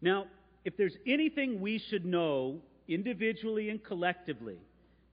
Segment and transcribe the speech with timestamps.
[0.00, 0.26] Now,
[0.64, 4.58] if there's anything we should know individually and collectively,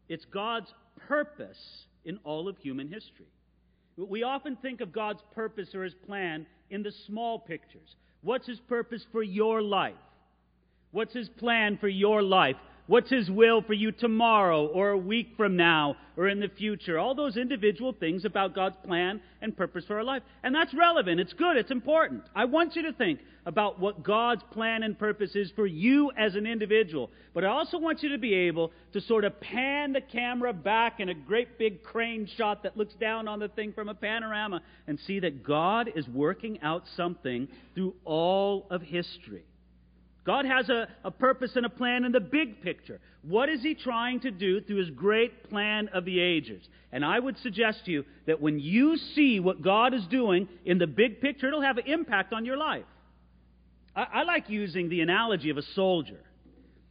[0.10, 0.74] it's God's
[1.08, 3.28] purpose in all of human history.
[3.98, 7.96] We often think of God's purpose or his plan in the small pictures.
[8.22, 9.94] What's his purpose for your life?
[10.92, 12.56] What's his plan for your life?
[12.88, 17.00] What's His will for you tomorrow or a week from now or in the future?
[17.00, 20.22] All those individual things about God's plan and purpose for our life.
[20.44, 21.20] And that's relevant.
[21.20, 21.58] It's good.
[21.58, 22.24] It's important.
[22.36, 26.36] I want you to think about what God's plan and purpose is for you as
[26.36, 27.10] an individual.
[27.34, 31.00] But I also want you to be able to sort of pan the camera back
[31.00, 34.62] in a great big crane shot that looks down on the thing from a panorama
[34.86, 39.46] and see that God is working out something through all of history.
[40.26, 43.00] God has a, a purpose and a plan in the big picture.
[43.22, 46.68] What is He trying to do through His great plan of the ages?
[46.92, 50.80] And I would suggest to you that when you see what God is doing in
[50.80, 52.86] the big picture, it'll have an impact on your life.
[53.96, 56.20] I, I like using the analogy of a soldier.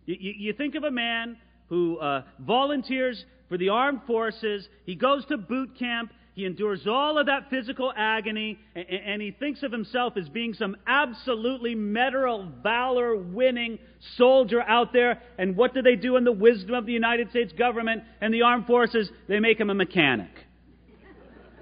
[0.06, 1.36] You, you, you think of a man
[1.68, 7.16] who uh, volunteers for the armed forces, he goes to boot camp, he endures all
[7.16, 13.14] of that physical agony, and, he thinks of himself as being some absolutely medal valor
[13.16, 13.78] winning
[14.16, 15.22] soldier out there.
[15.38, 18.42] And what do they do in the wisdom of the United States government and the
[18.42, 19.08] armed forces?
[19.28, 20.30] They make him a mechanic.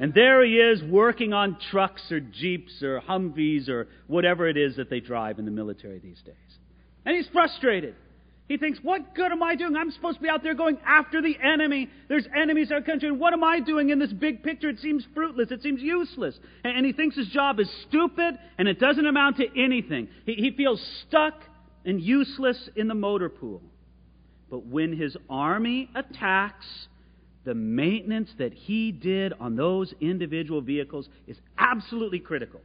[0.00, 4.76] And there he is working on trucks or jeeps or Humvees or whatever it is
[4.76, 6.34] that they drive in the military these days.
[7.04, 7.94] And he's frustrated.
[8.52, 9.74] He thinks, what good am I doing?
[9.76, 11.88] I'm supposed to be out there going after the enemy.
[12.10, 14.68] There's enemies in our country, and what am I doing in this big picture?
[14.68, 15.50] It seems fruitless.
[15.50, 16.38] It seems useless.
[16.62, 20.06] And, he thinks his job is stupid, and it doesn't amount to anything.
[20.26, 21.32] He, he feels stuck
[21.86, 23.62] and useless in the motor pool.
[24.50, 26.66] But when his army attacks,
[27.46, 32.60] the maintenance that he did on those individual vehicles is absolutely critical.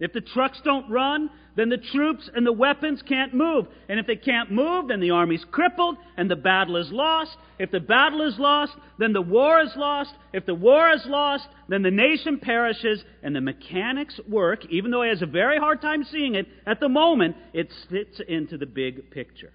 [0.00, 3.66] If the trucks don't run, then the troops and the weapons can't move.
[3.88, 7.36] And if they can't move, then the army's crippled and the battle is lost.
[7.58, 10.12] If the battle is lost, then the war is lost.
[10.32, 15.02] If the war is lost, then the nation perishes and the mechanics work, even though
[15.02, 18.66] he has a very hard time seeing it, at the moment, it fits into the
[18.66, 19.52] big picture.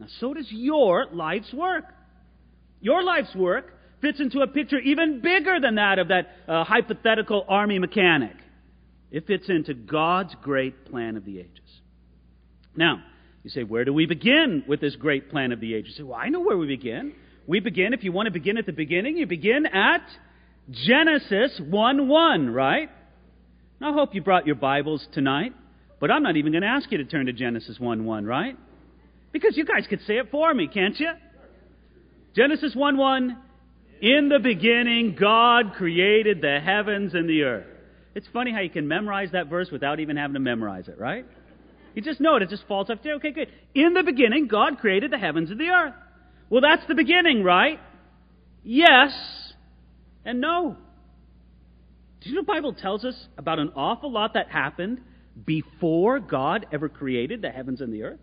[0.00, 1.84] Now, so does your life's work.
[2.80, 7.44] Your life's work fits into a picture even bigger than that of that uh, hypothetical
[7.48, 8.34] army mechanic.
[9.10, 11.80] It fits into God's great plan of the ages.
[12.76, 13.02] Now,
[13.42, 15.94] you say, where do we begin with this great plan of the ages?
[15.96, 17.14] You say, well, I know where we begin.
[17.46, 20.02] We begin, if you want to begin at the beginning, you begin at
[20.70, 22.90] Genesis 1 1, right?
[23.80, 25.54] Now, I hope you brought your Bibles tonight,
[25.98, 28.56] but I'm not even going to ask you to turn to Genesis 1 1, right?
[29.32, 31.10] Because you guys could say it for me, can't you?
[32.36, 33.36] Genesis 1 1
[34.02, 37.77] In the beginning, God created the heavens and the earth.
[38.18, 41.24] It's funny how you can memorize that verse without even having to memorize it, right?
[41.94, 42.42] You just know it.
[42.42, 42.98] It just falls off.
[43.06, 43.46] Okay, good.
[43.76, 45.94] In the beginning, God created the heavens and the earth.
[46.50, 47.78] Well, that's the beginning, right?
[48.64, 49.12] Yes
[50.24, 50.76] and no.
[52.20, 55.00] Do you know the Bible tells us about an awful lot that happened
[55.46, 58.18] before God ever created the heavens and the earth?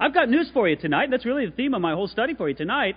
[0.00, 1.10] I've got news for you tonight.
[1.10, 2.96] That's really the theme of my whole study for you tonight.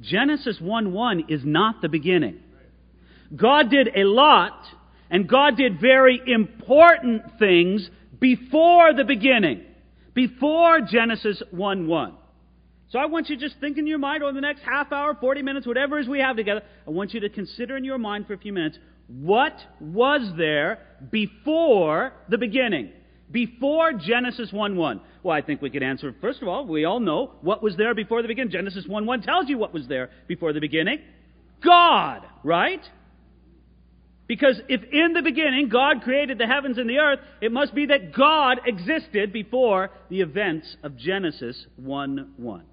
[0.00, 2.38] Genesis 1 1 is not the beginning.
[3.34, 4.62] God did a lot
[5.10, 7.88] and God did very important things
[8.20, 9.62] before the beginning,
[10.14, 12.14] before Genesis 1 1.
[12.88, 15.16] So I want you to just think in your mind over the next half hour,
[15.20, 17.98] 40 minutes, whatever it is we have together, I want you to consider in your
[17.98, 18.78] mind for a few minutes
[19.08, 20.80] what was there
[21.10, 22.90] before the beginning?
[23.30, 25.00] Before Genesis 1 1.
[25.22, 27.94] Well, I think we could answer, first of all, we all know what was there
[27.94, 28.52] before the beginning.
[28.52, 31.00] Genesis 1 1 tells you what was there before the beginning.
[31.64, 32.82] God, right?
[34.26, 37.86] Because if in the beginning God created the heavens and the earth, it must be
[37.86, 42.64] that God existed before the events of Genesis 1 1.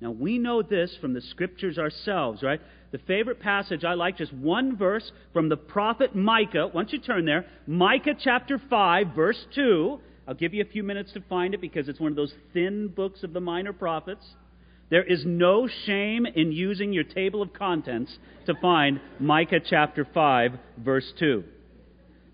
[0.00, 2.60] Now we know this from the scriptures ourselves, right?
[2.92, 6.68] The favorite passage I like, just one verse from the prophet Micah.
[6.72, 10.00] Once you turn there, Micah chapter 5, verse 2.
[10.28, 12.88] I'll give you a few minutes to find it because it's one of those thin
[12.88, 14.24] books of the minor prophets.
[14.90, 20.52] There is no shame in using your table of contents to find Micah chapter 5,
[20.78, 21.44] verse 2.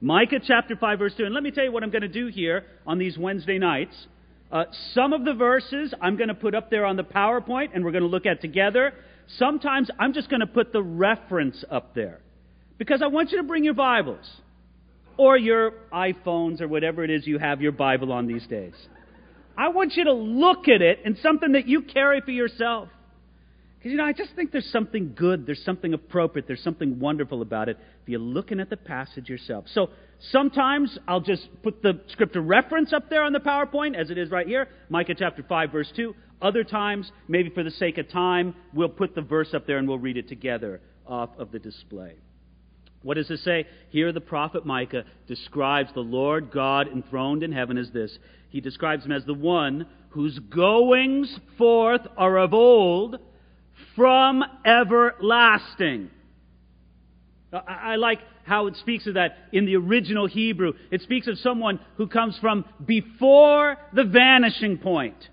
[0.01, 1.25] Micah chapter 5, verse 2.
[1.25, 3.95] And let me tell you what I'm going to do here on these Wednesday nights.
[4.53, 7.85] Uh, some of the verses I'm going to put up there on the PowerPoint and
[7.85, 8.93] we're going to look at together.
[9.39, 12.21] Sometimes I'm just going to put the reference up there
[12.79, 14.27] because I want you to bring your Bibles
[15.17, 18.75] or your iPhones or whatever it is you have your Bible on these days.
[19.57, 22.89] I want you to look at it and something that you carry for yourself.
[23.79, 27.43] Because, you know, I just think there's something good, there's something appropriate, there's something wonderful
[27.43, 29.67] about it if you're looking at the passage yourself.
[29.69, 29.91] So,
[30.31, 34.31] Sometimes I'll just put the scripture reference up there on the PowerPoint, as it is
[34.31, 36.15] right here, Micah chapter 5, verse 2.
[36.41, 39.89] Other times, maybe for the sake of time, we'll put the verse up there and
[39.89, 42.17] we'll read it together off of the display.
[43.05, 43.67] What does it say?
[43.91, 48.19] Here, the prophet Micah describes the Lord God enthroned in heaven as this.
[48.49, 53.19] He describes him as the one whose goings forth are of old
[53.95, 56.11] from everlasting.
[57.53, 60.73] I like how it speaks of that in the original Hebrew.
[60.91, 65.29] It speaks of someone who comes from before the vanishing point.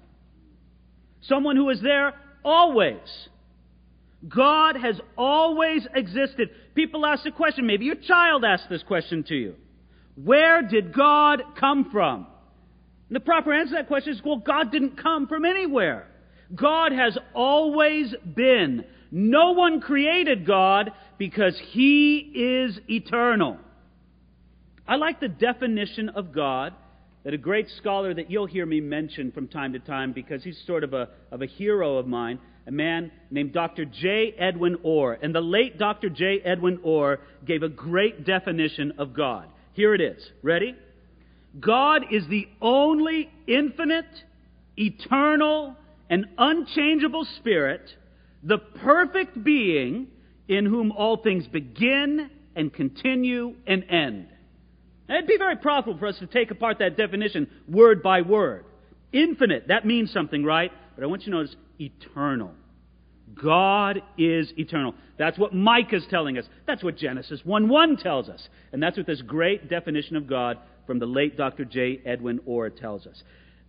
[1.22, 2.14] Someone who is there
[2.44, 3.00] always.
[4.28, 6.50] God has always existed.
[6.76, 9.56] People ask the question, maybe your child asked this question to you.
[10.16, 12.28] Where did God come from?
[13.10, 16.08] And the proper answer to that question is, well, God didn't come from anywhere.
[16.54, 18.86] God has always been.
[19.12, 23.58] No one created God because He is eternal.
[24.88, 26.74] I like the definition of God
[27.24, 30.62] that a great scholar that you'll hear me mention from time to time because he's
[30.66, 33.86] sort of a, of a hero of mine, a man named Dr.
[33.86, 34.34] J.
[34.38, 35.18] Edwin Orr.
[35.22, 36.10] And the late Dr.
[36.10, 36.40] J.
[36.44, 39.48] Edwin Orr gave a great definition of God.
[39.74, 40.24] Here it is.
[40.44, 40.76] Ready?
[41.60, 44.06] God is the only infinite,
[44.78, 45.76] eternal,
[46.10, 47.82] and unchangeable spirit,
[48.44, 50.08] the perfect being
[50.48, 54.28] in whom all things begin and continue and end.
[55.08, 58.66] Now, it'd be very profitable for us to take apart that definition word by word.
[59.12, 60.72] Infinite, that means something, right?
[61.02, 62.52] But I want you to notice eternal.
[63.34, 64.94] God is eternal.
[65.18, 66.46] That's what Micah is telling us.
[66.68, 68.48] That's what Genesis 1 1 tells us.
[68.72, 71.66] And that's what this great definition of God from the late Dr.
[71.66, 72.02] J.
[72.06, 73.24] Edwin Orr tells us.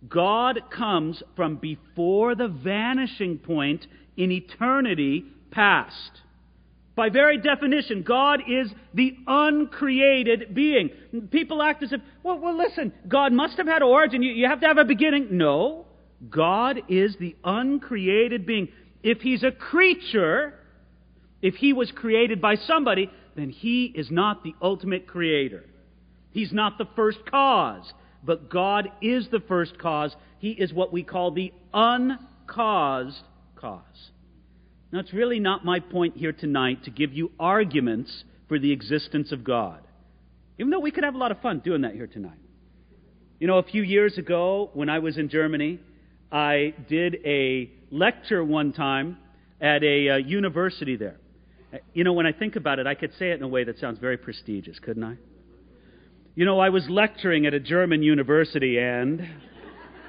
[0.07, 6.21] God comes from before the vanishing point in eternity past.
[6.93, 10.91] By very definition, God is the uncreated being.
[11.31, 14.21] People act as if, well, well listen, God must have had origin.
[14.21, 15.29] You, you have to have a beginning.
[15.31, 15.87] No.
[16.29, 18.69] God is the uncreated being.
[19.01, 20.53] If He's a creature,
[21.41, 25.65] if He was created by somebody, then He is not the ultimate creator.
[26.31, 27.91] He's not the first cause.
[28.23, 30.15] But God is the first cause.
[30.39, 33.21] He is what we call the uncaused
[33.55, 34.11] cause.
[34.91, 39.31] Now, it's really not my point here tonight to give you arguments for the existence
[39.31, 39.81] of God,
[40.59, 42.37] even though we could have a lot of fun doing that here tonight.
[43.39, 45.79] You know, a few years ago, when I was in Germany,
[46.33, 49.19] I did a lecture one time
[49.61, 51.17] at a uh, university there.
[51.93, 53.79] You know, when I think about it, I could say it in a way that
[53.79, 55.17] sounds very prestigious, couldn't I?
[56.33, 59.21] You know, I was lecturing at a German university, and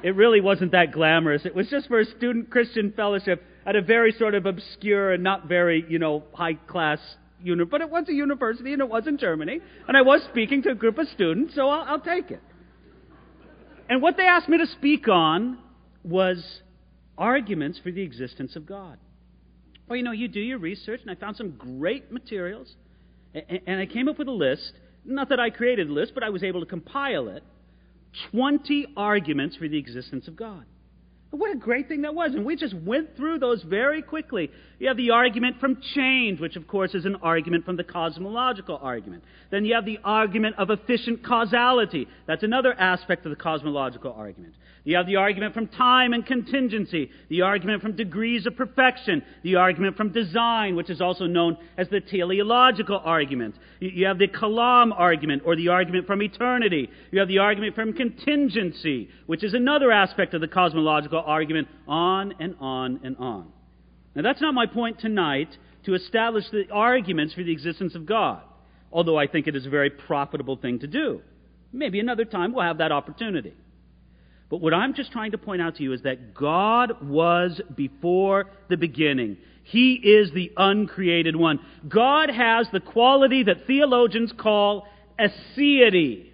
[0.02, 1.44] it really wasn't that glamorous.
[1.44, 5.22] It was just for a student Christian fellowship at a very sort of obscure and
[5.22, 7.00] not very, you know, high class
[7.42, 10.62] uni- but it was a university and it was in Germany, and I was speaking
[10.62, 12.40] to a group of students, so I'll, I'll take it.
[13.90, 15.58] And what they asked me to speak on
[16.04, 16.60] was
[17.16, 18.98] arguments for the existence of God.
[19.88, 22.74] Well, you know, you do your research, and I found some great materials,
[23.34, 24.72] and, I came up with a list.
[25.04, 27.42] Not that I created the list, but I was able to compile it.
[28.30, 30.64] 20 arguments for the existence of God.
[31.30, 32.32] What a great thing that was.
[32.34, 34.50] And we just went through those very quickly.
[34.78, 38.78] You have the argument from change, which of course is an argument from the cosmological
[38.80, 39.24] argument.
[39.50, 42.06] Then you have the argument of efficient causality.
[42.26, 44.54] That's another aspect of the cosmological argument.
[44.86, 49.56] You have the argument from time and contingency, the argument from degrees of perfection, the
[49.56, 53.54] argument from design, which is also known as the teleological argument.
[53.80, 56.90] You have the kalam argument, or the argument from eternity.
[57.10, 62.34] You have the argument from contingency, which is another aspect of the cosmological argument, on
[62.38, 63.48] and on and on.
[64.14, 65.48] Now, that's not my point tonight
[65.86, 68.42] to establish the arguments for the existence of God,
[68.92, 71.22] although I think it is a very profitable thing to do.
[71.72, 73.54] Maybe another time we'll have that opportunity.
[74.54, 78.52] But what I'm just trying to point out to you is that God was before
[78.70, 79.36] the beginning.
[79.64, 81.58] He is the uncreated one.
[81.88, 84.86] God has the quality that theologians call
[85.18, 86.26] aseity.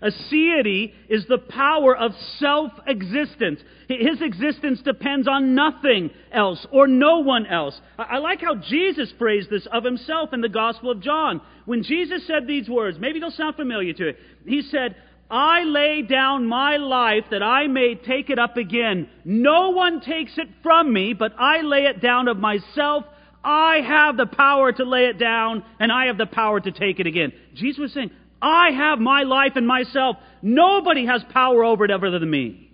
[0.00, 3.58] Aseity is the power of self existence.
[3.88, 7.80] His existence depends on nothing else or no one else.
[7.98, 11.40] I like how Jesus phrased this of himself in the Gospel of John.
[11.64, 14.14] When Jesus said these words, maybe they'll sound familiar to you.
[14.46, 14.94] He said,
[15.30, 19.08] I lay down my life that I may take it up again.
[19.24, 23.04] No one takes it from me, but I lay it down of myself.
[23.42, 27.00] I have the power to lay it down, and I have the power to take
[27.00, 27.32] it again.
[27.54, 30.16] Jesus was saying, I have my life and myself.
[30.42, 32.70] Nobody has power over it other than me.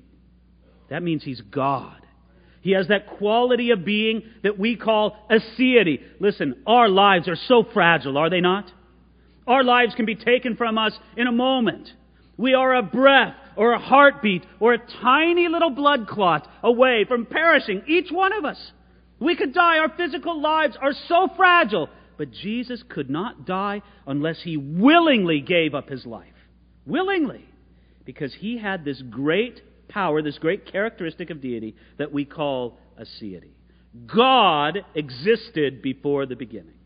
[0.91, 1.97] That means he's God.
[2.63, 6.01] He has that quality of being that we call aseity.
[6.19, 8.71] Listen, our lives are so fragile, are they not?
[9.47, 11.91] Our lives can be taken from us in a moment.
[12.41, 17.27] We are a breath or a heartbeat or a tiny little blood clot away from
[17.27, 18.73] perishing, each one of us.
[19.19, 19.77] We could die.
[19.77, 21.91] Our physical lives are so fragile.
[22.17, 26.33] But Jesus could not die unless he willingly gave up his life.
[26.87, 27.45] Willingly.
[28.07, 33.51] Because he had this great power, this great characteristic of deity that we call aseity.
[34.07, 36.79] God existed before the beginning.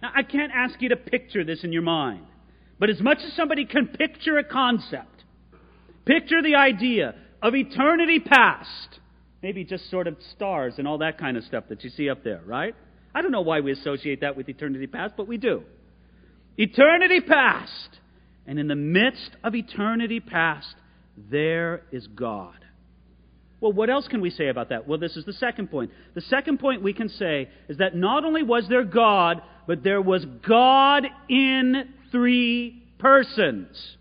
[0.00, 2.26] Now, I can't ask you to picture this in your mind,
[2.78, 5.24] but as much as somebody can picture a concept,
[6.04, 9.00] picture the idea of eternity past,
[9.42, 12.22] maybe just sort of stars and all that kind of stuff that you see up
[12.24, 12.74] there, right?
[13.14, 15.62] I don't know why we associate that with eternity past, but we do.
[16.56, 17.98] Eternity past.
[18.46, 20.74] And in the midst of eternity past,
[21.30, 22.56] there is God.
[23.60, 24.88] Well, what else can we say about that?
[24.88, 25.92] Well, this is the second point.
[26.14, 30.02] The second point we can say is that not only was there God, but there
[30.02, 33.96] was God in three persons.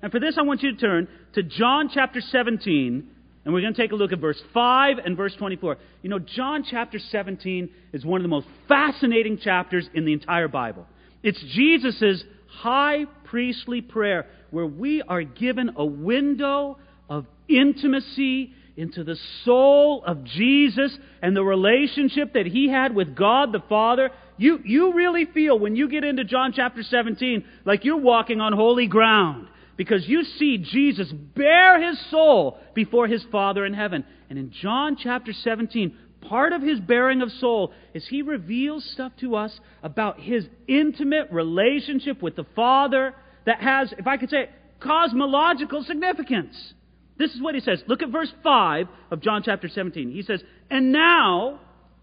[0.00, 3.08] And for this, I want you to turn to John chapter 17,
[3.44, 5.76] and we're going to take a look at verse 5 and verse 24.
[6.02, 10.48] You know, John chapter 17 is one of the most fascinating chapters in the entire
[10.48, 10.86] Bible.
[11.22, 16.78] It's Jesus' high priestly prayer where we are given a window
[17.08, 23.52] of intimacy into the soul of Jesus and the relationship that he had with God
[23.52, 27.98] the Father, you, you really feel when you get into John chapter 17 like you're
[28.00, 33.74] walking on holy ground because you see Jesus bare his soul before his Father in
[33.74, 34.02] heaven.
[34.30, 39.12] And in John chapter 17, part of his bearing of soul is he reveals stuff
[39.20, 44.44] to us about his intimate relationship with the Father that has, if I could say
[44.44, 46.72] it, cosmological significance.
[47.18, 47.82] This is what he says.
[47.86, 50.10] Look at verse 5 of John chapter 17.
[50.10, 51.60] He says, And now,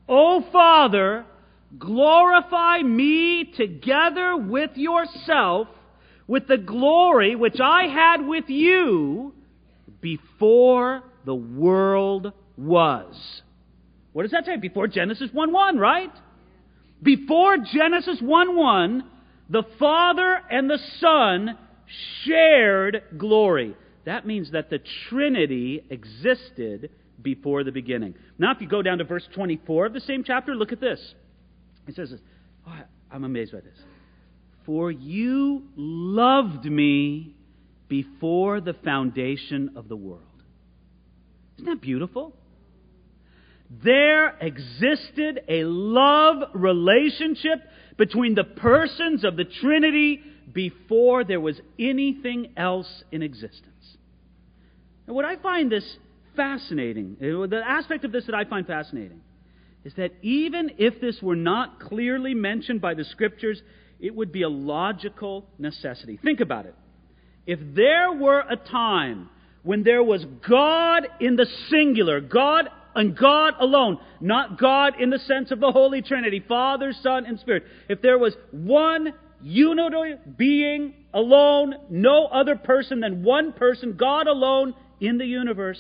[0.08, 1.25] O Father,
[1.78, 5.68] glorify me together with yourself
[6.28, 9.34] with the glory which I had with you
[10.02, 13.42] before the world was.
[14.14, 14.58] What does that say?
[14.58, 16.12] Before Genesis 1 1, right?
[17.02, 19.04] Before Genesis 1 1,
[19.50, 21.58] the Father and the Son
[22.24, 23.76] shared glory.
[24.06, 26.90] That means that the Trinity existed
[27.22, 28.16] before the beginning.
[28.38, 31.00] Now, if you go down to verse 24 of the same chapter, look at this.
[31.88, 32.20] He says this.
[32.67, 32.74] Oh,
[33.10, 33.79] I'm amazed by this.
[34.65, 37.34] For you loved me
[37.88, 40.22] before the foundation of the world.
[41.58, 42.34] Isn't that beautiful?
[43.84, 47.60] There existed a love relationship
[47.98, 50.22] between the persons of the Trinity
[50.53, 53.98] before there was anything else in existence.
[55.06, 55.98] And what I find this
[56.36, 59.22] fascinating, uh, the aspect of this that I find fascinating,
[59.88, 63.62] is that even if this were not clearly mentioned by the Scriptures,
[64.01, 66.20] it would be a logical necessity.
[66.22, 66.75] Think about it.
[67.46, 69.29] If there were a time
[69.63, 72.65] when there was God in the singular, God
[72.96, 77.39] and God alone, not God in the sense of the Holy Trinity, Father, Son, and
[77.39, 84.27] Spirit, if there was one unity being alone, no other person than one person, God
[84.27, 85.79] alone in the universe,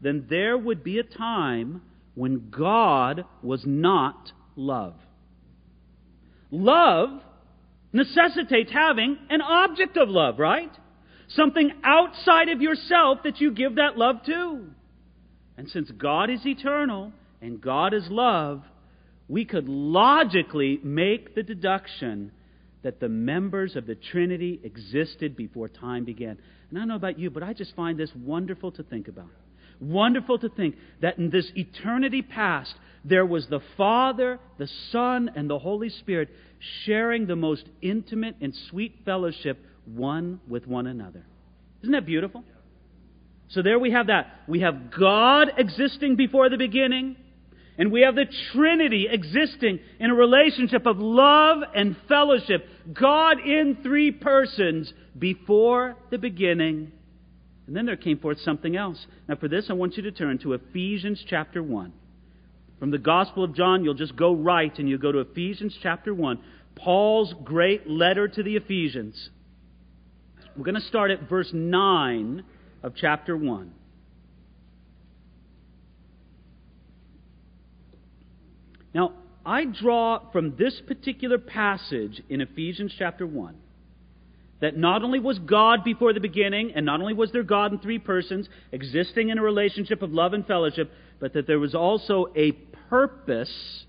[0.00, 1.82] then there would be a time
[2.18, 4.94] when God was not love.
[6.50, 7.10] Love
[7.92, 10.70] necessitates having an object of love, right?
[11.28, 14.64] Something outside of yourself that you give that love to.
[15.56, 18.64] And since God is eternal and God is love,
[19.28, 22.32] we could logically make the deduction
[22.82, 26.36] that the members of the Trinity existed before time began.
[26.70, 29.30] And I don't know about you, but I just find this wonderful to think about.
[29.80, 35.48] Wonderful to think that in this eternity past, there was the Father, the Son, and
[35.48, 36.28] the Holy Spirit
[36.84, 41.24] sharing the most intimate and sweet fellowship one with one another.
[41.82, 42.44] Isn't that beautiful?
[43.50, 44.42] So there we have that.
[44.46, 47.16] We have God existing before the beginning,
[47.78, 52.66] and we have the Trinity existing in a relationship of love and fellowship.
[52.92, 56.92] God in three persons before the beginning.
[57.68, 59.06] And then there came forth something else.
[59.28, 61.92] Now, for this, I want you to turn to Ephesians chapter 1.
[62.78, 66.14] From the Gospel of John, you'll just go right and you'll go to Ephesians chapter
[66.14, 66.40] 1.
[66.76, 69.28] Paul's great letter to the Ephesians.
[70.56, 72.42] We're going to start at verse 9
[72.82, 73.70] of chapter 1.
[78.94, 79.12] Now,
[79.44, 83.56] I draw from this particular passage in Ephesians chapter 1
[84.60, 87.78] that not only was God before the beginning, and not only was there God in
[87.78, 92.26] three persons existing in a relationship of love and fellowship, but that there was also
[92.36, 92.52] a
[92.90, 93.84] purpose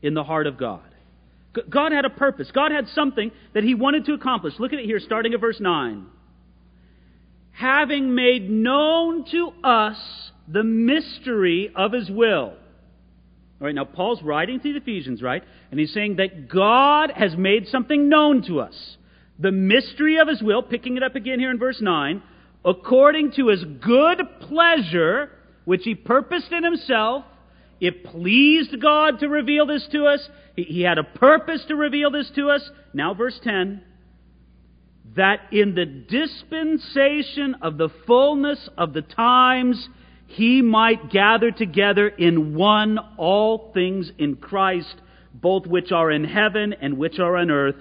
[0.00, 0.82] in the heart of God.
[1.68, 2.50] God had a purpose.
[2.52, 4.54] God had something that He wanted to accomplish.
[4.58, 6.06] Look at it here, starting at verse 9.
[7.52, 9.98] Having made known to us
[10.48, 12.54] the mystery of His will.
[13.62, 15.44] All right, now Paul's writing to the Ephesians, right?
[15.70, 18.96] And he's saying that God has made something known to us.
[19.38, 22.22] The mystery of His will, picking it up again here in verse 9,
[22.64, 25.30] according to His good pleasure,
[25.64, 27.24] which He purposed in Himself
[27.82, 30.28] it pleased God to reveal this to us.
[30.54, 32.70] He had a purpose to reveal this to us.
[32.94, 33.82] Now, verse 10
[35.16, 39.88] that in the dispensation of the fullness of the times,
[40.26, 44.94] he might gather together in one all things in Christ,
[45.34, 47.74] both which are in heaven and which are on earth,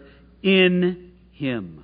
[0.44, 1.11] in
[1.42, 1.84] him.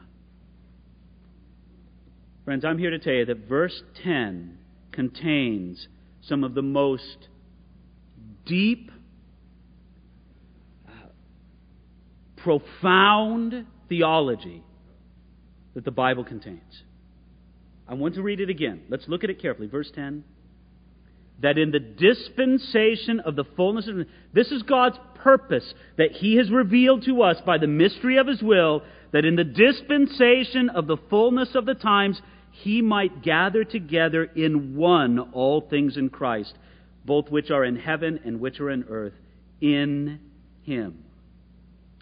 [2.46, 4.58] Friends, I'm here to tell you that verse 10
[4.92, 5.88] contains
[6.22, 7.28] some of the most
[8.46, 8.92] deep,
[10.88, 10.92] uh,
[12.38, 14.64] profound theology
[15.74, 16.84] that the Bible contains.
[17.88, 18.84] I want to read it again.
[18.90, 19.68] Let's look at it carefully.
[19.68, 20.24] Verse 10
[21.40, 26.50] that in the dispensation of the fullness of this is God's purpose that he has
[26.50, 30.98] revealed to us by the mystery of his will that in the dispensation of the
[31.10, 32.22] fullness of the times
[32.52, 36.54] he might gather together in one all things in Christ
[37.08, 39.14] both which are in heaven and which are in earth,
[39.62, 40.20] in
[40.64, 41.06] him.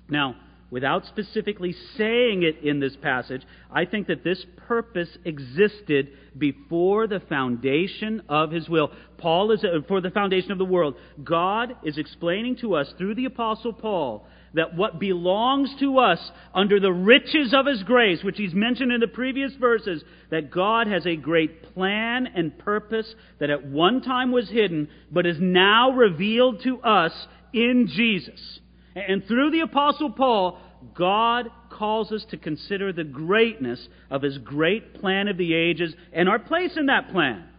[0.09, 0.35] Now,
[0.71, 7.19] without specifically saying it in this passage, I think that this purpose existed before the
[7.21, 8.91] foundation of his will.
[9.19, 10.95] Paul is, uh, for the foundation of the world.
[11.23, 16.19] God is explaining to us through the Apostle Paul that what belongs to us
[16.53, 20.87] under the riches of His grace, which He's mentioned in the previous verses, that God
[20.87, 25.91] has a great plan and purpose that at one time was hidden, but is now
[25.91, 27.11] revealed to us
[27.53, 28.59] in Jesus.
[28.95, 30.59] And through the Apostle Paul,
[30.93, 36.29] God calls us to consider the greatness of His great plan of the ages and
[36.29, 37.49] our place in that plan.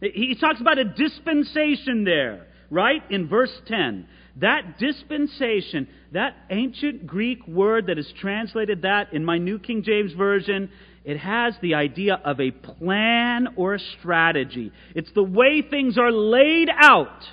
[0.00, 3.02] He talks about a dispensation there, right?
[3.10, 4.08] In verse 10.
[4.36, 10.12] That dispensation, that ancient Greek word that is translated that in my New King James
[10.14, 10.70] Version,
[11.04, 14.72] it has the idea of a plan or a strategy.
[14.94, 17.24] It's the way things are laid out,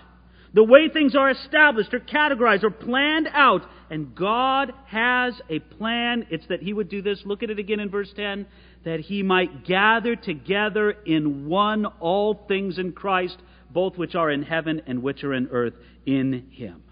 [0.54, 3.62] the way things are established or categorized or planned out.
[3.92, 6.28] And God has a plan.
[6.30, 7.22] It's that He would do this.
[7.26, 8.46] Look at it again in verse 10
[8.86, 13.38] that He might gather together in one all things in Christ,
[13.72, 15.74] both which are in heaven and which are in earth,
[16.06, 16.84] in Him.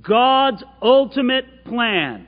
[0.00, 2.26] God's ultimate plan,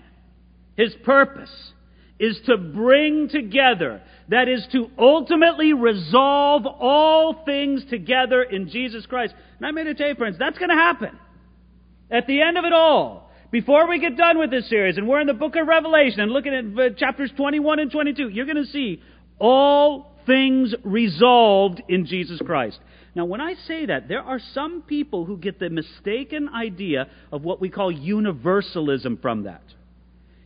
[0.76, 1.72] His purpose,
[2.18, 9.34] is to bring together, that is to ultimately resolve all things together in Jesus Christ.
[9.58, 11.18] And I'm here to tell you, friends, that's going to happen.
[12.10, 15.20] At the end of it all, before we get done with this series, and we're
[15.20, 18.64] in the book of Revelation and looking at uh, chapters 21 and 22, you're going
[18.64, 19.02] to see
[19.38, 22.78] all things resolved in Jesus Christ.
[23.14, 27.42] Now, when I say that, there are some people who get the mistaken idea of
[27.42, 29.62] what we call universalism from that.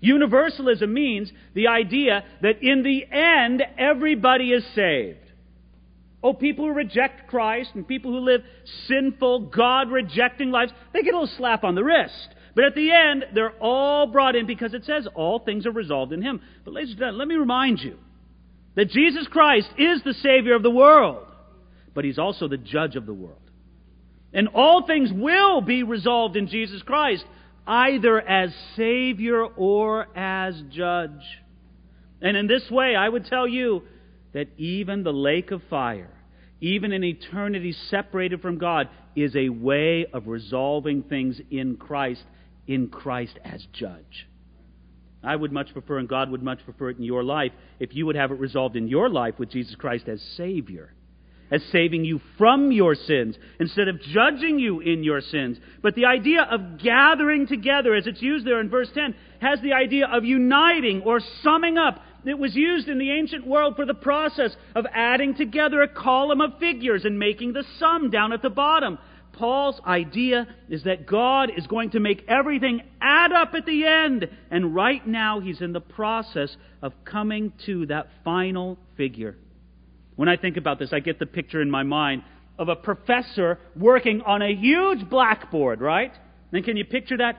[0.01, 5.19] Universalism means the idea that in the end, everybody is saved.
[6.23, 8.43] Oh, people who reject Christ and people who live
[8.89, 12.29] sinful, God rejecting lives, they get a little slap on the wrist.
[12.57, 16.13] But at the end, they're all brought in because it says all things are resolved
[16.13, 16.41] in Him.
[16.65, 17.99] But, ladies and gentlemen, let me remind you
[18.75, 21.26] that Jesus Christ is the Savior of the world
[21.97, 23.41] but he's also the judge of the world.
[24.35, 27.25] And all things will be resolved in Jesus Christ,
[27.67, 31.25] either as Savior or as judge.
[32.21, 33.85] And in this way, I would tell you
[34.35, 36.13] that even the lake of fire,
[36.61, 42.25] even an eternity separated from God, is a way of resolving things in Christ,
[42.67, 44.29] in Christ as judge.
[45.25, 48.05] I would much prefer, and God would much prefer it in your life, if you
[48.05, 50.93] would have it resolved in your life with Jesus Christ as Savior
[51.51, 55.59] as saving you from your sins instead of judging you in your sins.
[55.83, 59.73] But the idea of gathering together, as it's used there in verse 10, has the
[59.73, 62.01] idea of uniting or summing up.
[62.25, 66.41] It was used in the ancient world for the process of adding together a column
[66.41, 68.99] of figures and making the sum down at the bottom.
[69.33, 74.29] Paul's idea is that God is going to make everything add up at the end.
[74.51, 79.37] And right now, he's in the process of coming to that final figure.
[80.17, 82.23] When I think about this, I get the picture in my mind
[82.59, 86.13] of a professor working on a huge blackboard, right?
[86.53, 87.37] And can you picture that?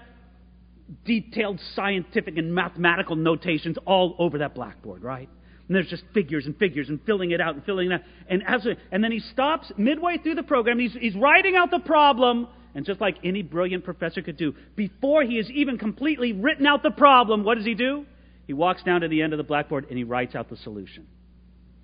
[1.03, 5.27] Detailed scientific and mathematical notations all over that blackboard, right?
[5.67, 8.01] And there's just figures and figures and filling it out and filling it out.
[8.29, 10.79] And, as a, and then he stops midway through the program.
[10.79, 12.47] He's, he's writing out the problem.
[12.73, 16.83] And just like any brilliant professor could do, before he has even completely written out
[16.83, 18.05] the problem, what does he do?
[18.45, 21.07] He walks down to the end of the blackboard and he writes out the solution.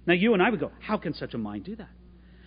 [0.05, 1.89] Now, you and I would go, How can such a mind do that?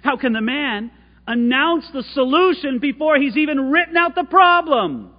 [0.03, 0.91] How can the man
[1.27, 5.11] announce the solution before he's even written out the problem?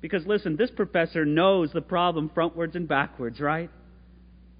[0.00, 3.70] Because, listen, this professor knows the problem frontwards and backwards, right?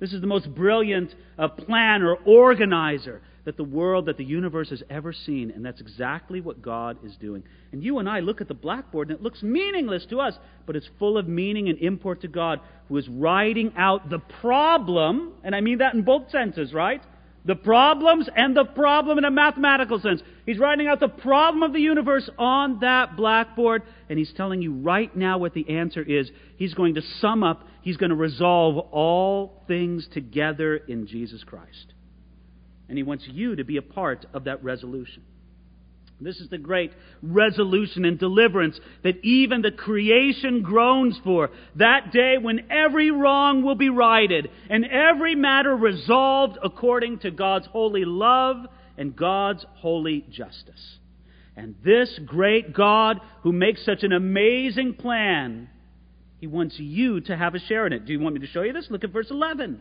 [0.01, 4.83] This is the most brilliant uh, planner, organizer that the world, that the universe has
[4.89, 5.51] ever seen.
[5.51, 7.43] And that's exactly what God is doing.
[7.73, 10.35] And you and I look at the blackboard and it looks meaningless to us,
[10.67, 15.33] but it's full of meaning and import to God, who is writing out the problem,
[15.43, 17.03] and I mean that in both senses, right?
[17.47, 20.23] The problems and the problem in a mathematical sense.
[20.47, 24.73] He's writing out the problem of the universe on that blackboard, and he's telling you
[24.73, 26.31] right now what the answer is.
[26.57, 31.94] He's going to sum up, he's going to resolve all things together in Jesus Christ.
[32.89, 35.23] And he wants you to be a part of that resolution.
[36.21, 36.93] This is the great
[37.23, 41.51] resolution and deliverance that even the creation groans for.
[41.77, 47.67] That day when every wrong will be righted and every matter resolved according to God's
[47.67, 48.65] holy love
[48.97, 50.99] and God's holy justice.
[51.57, 55.69] And this great God who makes such an amazing plan,
[56.41, 58.07] he wants you to have a share in it.
[58.07, 58.87] Do you want me to show you this?
[58.89, 59.81] Look at verse 11.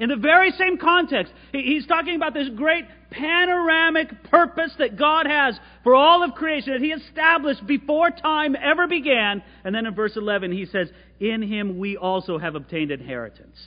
[0.00, 5.60] In the very same context, he's talking about this great panoramic purpose that God has
[5.84, 9.42] for all of creation that he established before time ever began.
[9.62, 10.88] And then in verse 11, he says,
[11.20, 13.58] In him we also have obtained inheritance,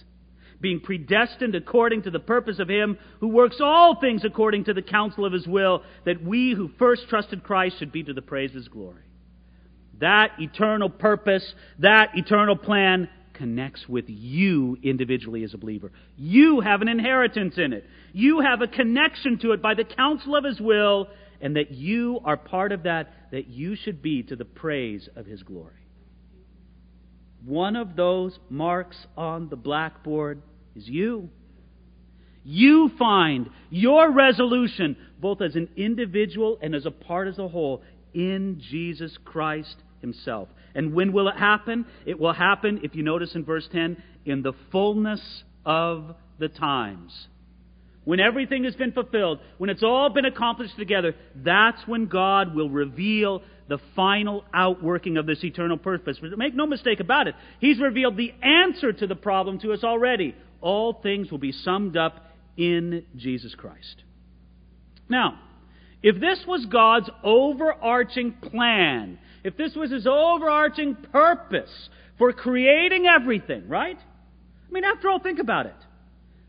[0.60, 4.82] being predestined according to the purpose of him who works all things according to the
[4.82, 8.50] counsel of his will, that we who first trusted Christ should be to the praise
[8.50, 9.04] of his glory.
[10.00, 15.92] That eternal purpose, that eternal plan connects with you individually as a believer.
[16.18, 17.86] You have an inheritance in it.
[18.14, 21.08] You have a connection to it by the counsel of His will,
[21.42, 25.26] and that you are part of that, that you should be to the praise of
[25.26, 25.74] His glory.
[27.46, 30.42] One of those marks on the blackboard
[30.76, 31.30] is you.
[32.46, 37.82] You find your resolution, both as an individual and as a part as a whole,
[38.14, 40.50] in Jesus Christ himself.
[40.76, 41.88] And when will it happen?
[42.06, 47.28] It will happen, if you notice in verse 10, in the fullness of the times.
[48.04, 52.70] When everything has been fulfilled, when it's all been accomplished together, that's when God will
[52.70, 56.18] reveal the final outworking of this eternal purpose.
[56.22, 60.36] Make no mistake about it, He's revealed the answer to the problem to us already.
[60.60, 64.04] All things will be summed up in Jesus Christ.
[65.10, 65.40] Now,
[66.02, 73.68] if this was God's overarching plan, if this was his overarching purpose for creating everything,
[73.68, 73.98] right?
[73.98, 75.76] I mean, after all, think about it.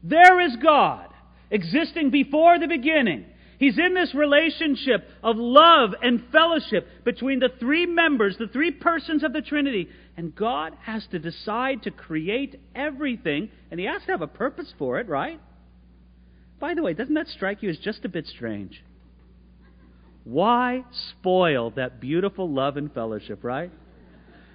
[0.03, 1.09] There is God
[1.51, 3.27] existing before the beginning.
[3.59, 9.23] He's in this relationship of love and fellowship between the three members, the three persons
[9.23, 9.89] of the Trinity.
[10.17, 14.73] And God has to decide to create everything, and He has to have a purpose
[14.79, 15.41] for it, right?
[16.61, 18.83] By the way, doesn't that strike you as just a bit strange?
[20.25, 23.71] Why spoil that beautiful love and fellowship, right?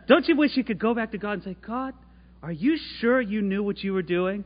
[0.08, 1.93] Don't you wish you could go back to God and say, God,
[2.41, 4.43] are you sure you knew what you were doing?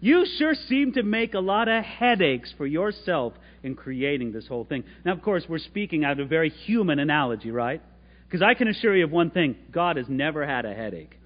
[0.00, 4.64] You sure seem to make a lot of headaches for yourself in creating this whole
[4.64, 4.82] thing.
[5.04, 7.80] Now, of course, we're speaking out of a very human analogy, right?
[8.26, 11.16] Because I can assure you of one thing God has never had a headache.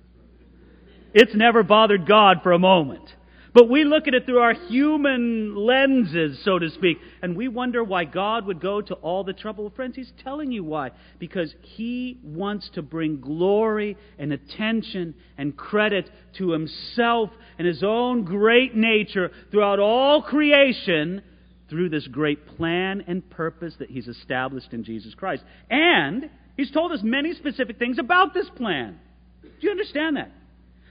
[1.14, 3.08] It's never bothered God for a moment.
[3.56, 7.82] But we look at it through our human lenses, so to speak, and we wonder
[7.82, 9.72] why God would go to all the trouble.
[9.74, 10.90] Friends, He's telling you why.
[11.18, 18.24] Because He wants to bring glory and attention and credit to Himself and His own
[18.24, 21.22] great nature throughout all creation
[21.70, 25.42] through this great plan and purpose that He's established in Jesus Christ.
[25.70, 28.98] And He's told us many specific things about this plan.
[29.42, 30.30] Do you understand that?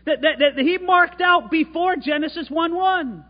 [0.05, 3.25] That, that, that he marked out before Genesis 1 1.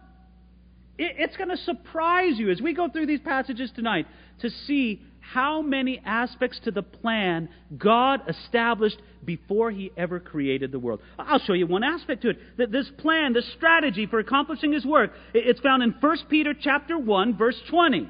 [0.98, 4.08] It, it's going to surprise you as we go through these passages tonight
[4.42, 5.02] to see
[5.34, 11.02] how many aspects to the plan God established before he ever created the world.
[11.18, 12.38] I'll show you one aspect to it.
[12.58, 16.98] That this plan, this strategy for accomplishing his work, it's found in 1 Peter chapter
[16.98, 18.08] 1 verse 20.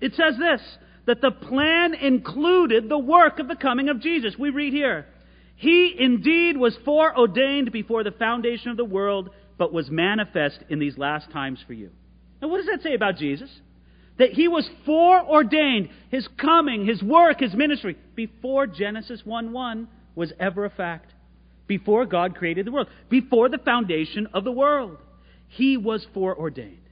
[0.00, 0.60] It says this,
[1.06, 4.34] that the plan included the work of the coming of Jesus.
[4.38, 5.06] We read here,
[5.60, 10.96] he indeed was foreordained before the foundation of the world, but was manifest in these
[10.96, 11.90] last times for you.
[12.40, 13.50] Now, what does that say about Jesus?
[14.18, 20.32] That he was foreordained, his coming, his work, his ministry, before Genesis 1 1 was
[20.40, 21.12] ever a fact.
[21.66, 24.96] Before God created the world, before the foundation of the world.
[25.48, 26.88] He was foreordained.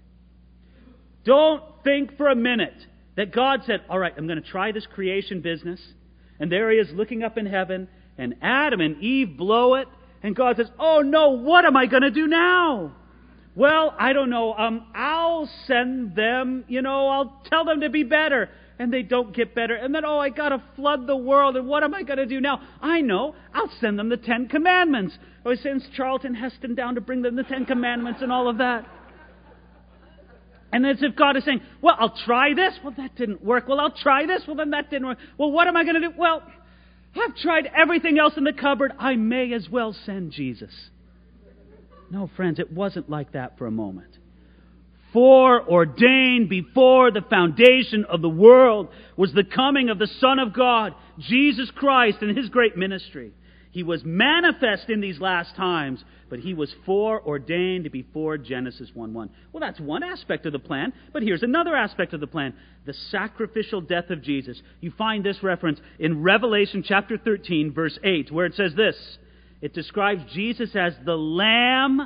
[1.24, 2.76] Don't think for a minute
[3.16, 5.80] that God said, All right, I'm going to try this creation business.
[6.38, 9.88] And there he is looking up in heaven, and Adam and Eve blow it,
[10.22, 12.92] and God says, Oh no, what am I going to do now?
[13.58, 14.54] Well, I don't know.
[14.54, 18.48] Um, I'll send them, you know, I'll tell them to be better.
[18.78, 19.74] And they don't get better.
[19.74, 21.56] And then, oh, I got to flood the world.
[21.56, 22.60] And what am I going to do now?
[22.80, 23.34] I know.
[23.52, 25.18] I'll send them the Ten Commandments.
[25.44, 28.58] Oh, he sends Charlton Heston down to bring them the Ten Commandments and all of
[28.58, 28.86] that.
[30.70, 32.74] And as if God is saying, well, I'll try this.
[32.84, 33.66] Well, that didn't work.
[33.66, 34.42] Well, I'll try this.
[34.46, 35.18] Well, then that didn't work.
[35.36, 36.14] Well, what am I going to do?
[36.16, 36.42] Well,
[37.18, 38.92] I've tried everything else in the cupboard.
[38.98, 40.72] I may as well send Jesus.
[42.10, 44.16] No, friends, it wasn't like that for a moment.
[45.12, 50.94] Foreordained before the foundation of the world was the coming of the Son of God,
[51.18, 53.32] Jesus Christ, and his great ministry.
[53.70, 59.30] He was manifest in these last times, but he was foreordained before Genesis 1 1.
[59.52, 62.54] Well, that's one aspect of the plan, but here's another aspect of the plan
[62.86, 64.60] the sacrificial death of Jesus.
[64.80, 68.96] You find this reference in Revelation chapter 13, verse 8, where it says this
[69.60, 72.00] it describes Jesus as the Lamb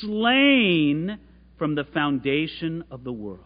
[0.00, 1.18] slain
[1.58, 3.44] from the foundation of the world.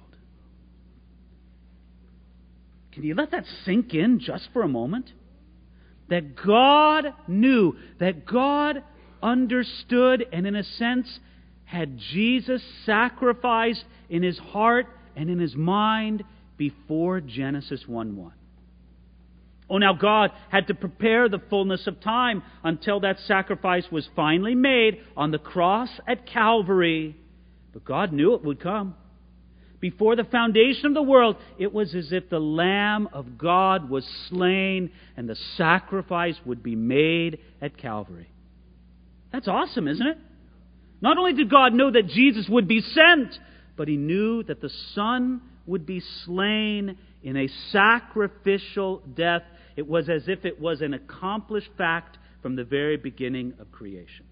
[2.92, 5.12] Can you let that sink in just for a moment?
[6.08, 8.82] That God knew, that God
[9.22, 11.18] understood, and in a sense,
[11.64, 14.86] had Jesus sacrificed in his heart
[15.16, 16.22] and in his mind
[16.56, 18.32] before Genesis 1 1.
[19.70, 24.54] Oh, now God had to prepare the fullness of time until that sacrifice was finally
[24.54, 27.16] made on the cross at Calvary.
[27.72, 28.94] But God knew it would come.
[29.80, 34.06] Before the foundation of the world, it was as if the Lamb of God was
[34.28, 38.30] slain and the sacrifice would be made at Calvary.
[39.32, 40.18] That's awesome, isn't it?
[41.00, 43.38] Not only did God know that Jesus would be sent,
[43.76, 49.42] but he knew that the Son would be slain in a sacrificial death
[49.76, 54.26] it was as if it was an accomplished fact from the very beginning of creation.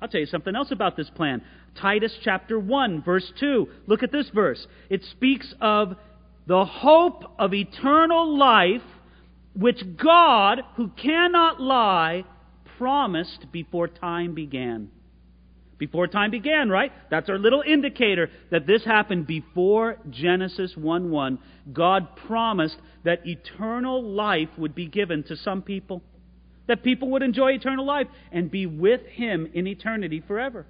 [0.00, 1.42] I'll tell you something else about this plan.
[1.74, 3.68] Titus chapter 1, verse 2.
[3.86, 4.66] Look at this verse.
[4.90, 5.96] It speaks of
[6.46, 8.82] the hope of eternal life
[9.54, 12.24] which God, who cannot lie,
[12.78, 14.90] promised before time began.
[15.78, 16.92] Before time began, right?
[17.10, 21.38] That's our little indicator that this happened before Genesis 1 1.
[21.72, 26.02] God promised that eternal life would be given to some people,
[26.68, 30.66] that people would enjoy eternal life and be with Him in eternity forever.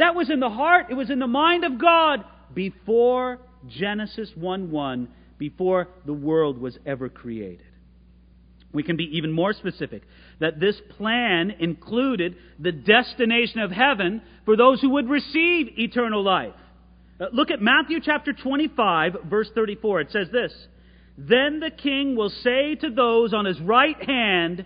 [0.00, 4.70] That was in the heart, it was in the mind of God before Genesis 1
[4.70, 7.66] 1, before the world was ever created.
[8.72, 10.02] We can be even more specific
[10.38, 16.54] that this plan included the destination of heaven for those who would receive eternal life.
[17.20, 20.00] Uh, look at Matthew chapter 25, verse 34.
[20.00, 20.52] It says this
[21.18, 24.64] Then the king will say to those on his right hand,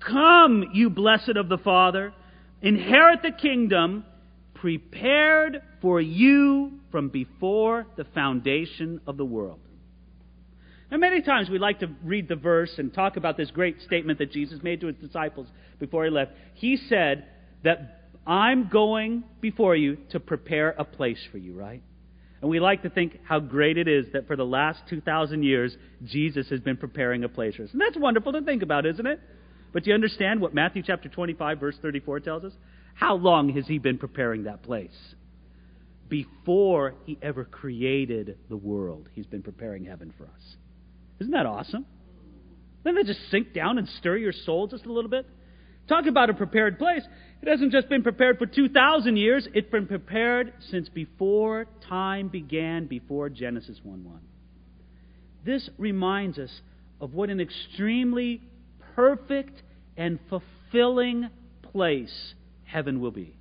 [0.00, 2.12] Come, you blessed of the Father,
[2.60, 4.04] inherit the kingdom
[4.64, 9.60] prepared for you from before the foundation of the world.
[10.90, 14.20] Now, many times we like to read the verse and talk about this great statement
[14.20, 15.48] that Jesus made to his disciples
[15.78, 16.32] before he left.
[16.54, 17.26] He said
[17.62, 21.82] that I'm going before you to prepare a place for you, right?
[22.40, 25.76] And we like to think how great it is that for the last 2,000 years,
[26.06, 27.70] Jesus has been preparing a place for us.
[27.72, 29.20] And that's wonderful to think about, isn't it?
[29.74, 32.52] But do you understand what Matthew chapter 25, verse 34 tells us?
[32.94, 35.14] How long has he been preparing that place?
[36.08, 40.56] Before he ever created the world, he's been preparing heaven for us.
[41.20, 41.86] Isn't that awesome?
[42.84, 45.26] Doesn't that just sink down and stir your soul just a little bit?
[45.88, 47.02] Talk about a prepared place.
[47.42, 52.86] It hasn't just been prepared for 2,000 years, it's been prepared since before time began,
[52.86, 54.20] before Genesis 1 1.
[55.44, 56.50] This reminds us
[57.00, 58.40] of what an extremely
[58.94, 59.62] perfect
[59.96, 61.28] and fulfilling
[61.62, 63.34] place heaven will be.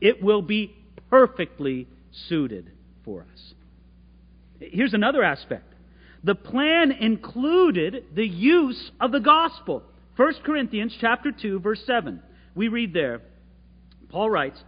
[0.00, 0.74] It will be
[1.10, 1.86] perfectly
[2.28, 2.70] suited
[3.04, 3.54] for us.
[4.60, 5.74] Here's another aspect
[6.24, 9.82] the plan included the use of the gospel.
[10.16, 12.20] 1 Corinthians chapter 2 verse 7.
[12.54, 13.20] We read there.
[14.08, 14.62] Paul writes,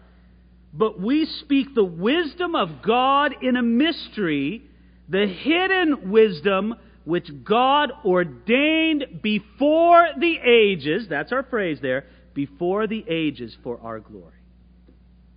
[0.73, 4.63] "But we speak the wisdom of God in a mystery,
[5.09, 12.05] the hidden wisdom which God ordained before the ages, that's our phrase there,
[12.45, 14.41] before the ages for our glory."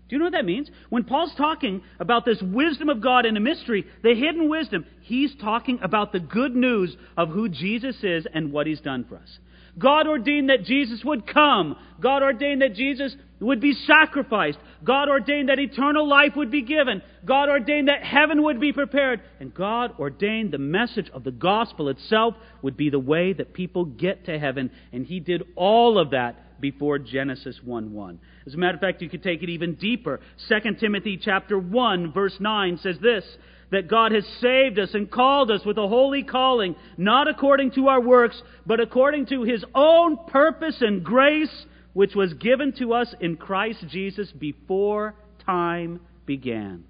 [0.07, 0.69] Do you know what that means?
[0.89, 5.33] When Paul's talking about this wisdom of God in a mystery, the hidden wisdom, he's
[5.35, 9.39] talking about the good news of who Jesus is and what he's done for us.
[9.77, 11.75] God ordained that Jesus would come.
[11.99, 14.59] God ordained that Jesus would be sacrificed.
[14.83, 17.01] God ordained that eternal life would be given.
[17.25, 19.21] God ordained that heaven would be prepared.
[19.39, 23.85] And God ordained the message of the gospel itself would be the way that people
[23.85, 24.69] get to heaven.
[24.91, 28.19] And He did all of that before Genesis 1 1.
[28.47, 30.21] As a matter of fact, you could take it even deeper.
[30.47, 33.25] 2 Timothy chapter 1, verse 9 says this
[33.71, 37.87] that God has saved us and called us with a holy calling, not according to
[37.87, 43.13] our works, but according to His own purpose and grace, which was given to us
[43.19, 46.85] in Christ Jesus before time began.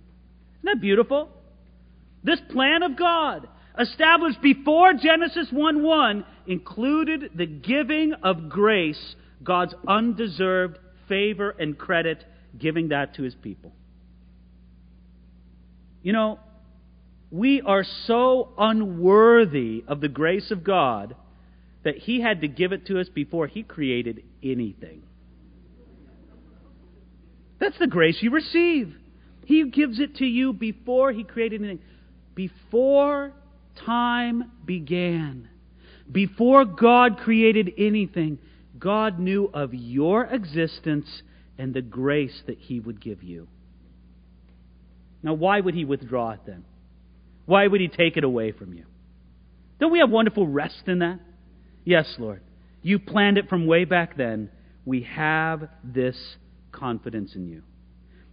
[0.60, 1.30] Isn't that beautiful?
[2.24, 3.48] This plan of God,
[3.80, 10.78] established before Genesis 1 1, included the giving of grace, God's undeserved
[11.08, 12.24] favor and credit,
[12.58, 13.74] giving that to His people.
[16.02, 16.40] You know,
[17.32, 21.16] we are so unworthy of the grace of God
[21.84, 25.04] that He had to give it to us before He created anything.
[27.60, 28.94] That's the grace you receive.
[29.46, 31.80] He gives it to you before He created anything.
[32.36, 33.34] Before
[33.86, 35.50] time began,
[36.12, 38.40] before God created anything,
[38.84, 41.08] God knew of your existence
[41.58, 43.48] and the grace that He would give you.
[45.24, 46.66] Now, why would He withdraw it then?
[47.46, 48.84] Why would He take it away from you?
[49.80, 51.20] Don't we have wonderful rest in that?
[51.86, 52.42] Yes, Lord.
[52.82, 54.50] You planned it from way back then.
[54.86, 56.18] We have this
[56.74, 57.64] confidence in you.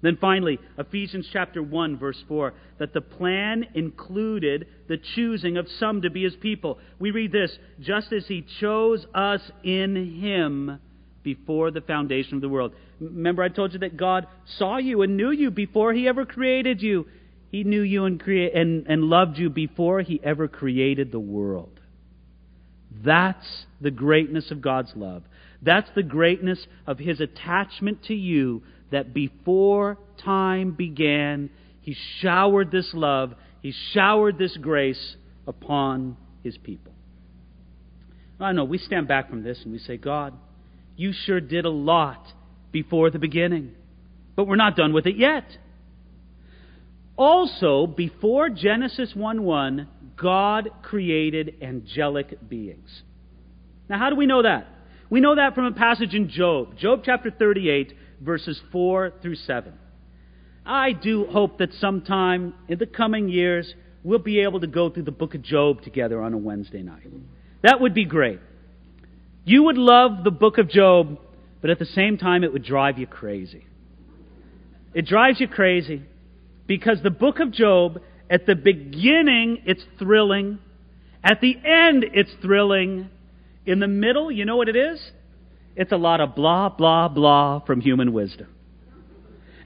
[0.02, 6.02] Then finally, Ephesians chapter 1 verse 4, that the plan included the choosing of some
[6.02, 6.78] to be his people.
[6.98, 10.80] We read this, just as he chose us in him
[11.22, 12.72] before the foundation of the world.
[12.98, 14.26] Remember I told you that God
[14.58, 17.06] saw you and knew you before he ever created you.
[17.50, 21.80] He knew you and, crea- and, and loved you before he ever created the world.
[23.04, 25.24] That's the greatness of God's love.
[25.62, 31.50] That's the greatness of his attachment to you that before time began,
[31.80, 36.92] he showered this love, he showered this grace upon his people.
[38.38, 40.32] I know we stand back from this and we say, God,
[40.96, 42.26] you sure did a lot
[42.72, 43.72] before the beginning,
[44.34, 45.44] but we're not done with it yet.
[47.16, 53.02] Also, before Genesis 1 1, God created angelic beings.
[53.88, 54.68] Now, how do we know that?
[55.10, 59.72] We know that from a passage in Job, Job chapter 38, verses 4 through 7.
[60.64, 65.04] I do hope that sometime in the coming years we'll be able to go through
[65.04, 67.06] the book of Job together on a Wednesday night.
[67.62, 68.40] That would be great.
[69.44, 71.18] You would love the book of Job,
[71.60, 73.66] but at the same time it would drive you crazy.
[74.94, 76.02] It drives you crazy
[76.66, 80.58] because the book of Job, at the beginning, it's thrilling.
[81.22, 83.10] At the end, it's thrilling.
[83.66, 85.00] In the middle, you know what it is?
[85.76, 88.48] It's a lot of blah, blah, blah from human wisdom.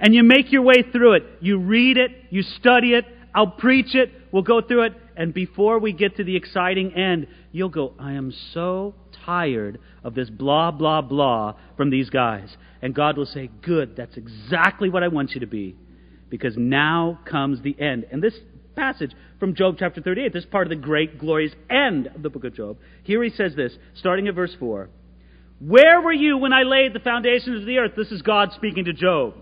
[0.00, 1.22] And you make your way through it.
[1.40, 5.78] You read it, you study it, I'll preach it, we'll go through it, and before
[5.78, 10.70] we get to the exciting end, you'll go, I am so tired of this blah,
[10.70, 12.54] blah, blah from these guys.
[12.82, 15.76] And God will say, Good, that's exactly what I want you to be
[16.30, 18.06] because now comes the end.
[18.10, 18.34] And this
[18.74, 22.30] passage from Job chapter 38, this is part of the great, glorious end of the
[22.30, 22.76] book of Job.
[23.04, 24.90] Here he says this, starting at verse 4
[25.60, 27.92] Where were you when I laid the foundations of the earth?
[27.96, 29.34] This is God speaking to Job.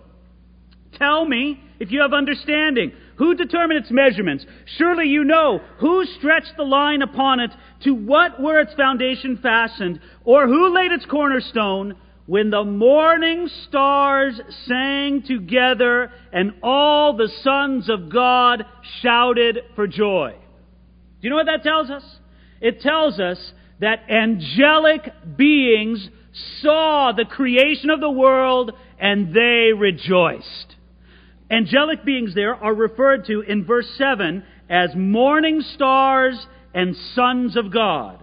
[0.98, 2.92] Tell me if you have understanding.
[3.16, 4.44] Who determined its measurements?
[4.76, 5.60] Surely you know.
[5.78, 7.50] Who stretched the line upon it?
[7.84, 10.00] To what were its foundation fastened?
[10.24, 11.96] Or who laid its cornerstone?
[12.26, 18.64] when the morning stars sang together and all the sons of God
[19.00, 20.32] shouted for joy.
[20.32, 22.04] Do you know what that tells us?
[22.60, 26.08] It tells us that angelic beings
[26.60, 30.76] saw the creation of the world and they rejoiced.
[31.50, 37.70] Angelic beings there are referred to in verse 7 as morning stars and sons of
[37.70, 38.22] God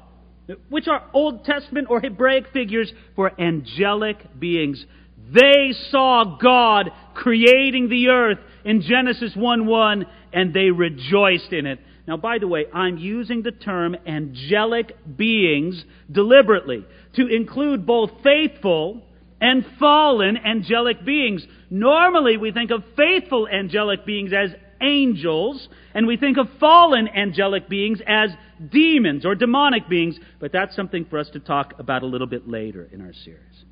[0.69, 4.83] which are Old Testament or Hebraic figures for angelic beings.
[5.31, 11.79] They saw God creating the earth in Genesis 1 1, and they rejoiced in it.
[12.09, 16.83] Now, by the way, I'm using the term angelic beings deliberately
[17.17, 19.03] to include both faithful
[19.39, 21.45] and fallen angelic beings.
[21.69, 24.49] Normally, we think of faithful angelic beings as
[24.81, 28.31] angels, and we think of fallen angelic beings as
[28.71, 32.49] demons or demonic beings, but that's something for us to talk about a little bit
[32.49, 33.65] later in our series.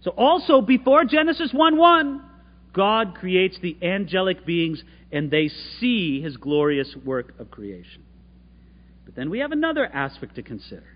[0.00, 2.22] So, also before Genesis 1 1,
[2.72, 8.02] God creates the angelic beings and they see his glorious work of creation.
[9.04, 10.86] But then we have another aspect to consider.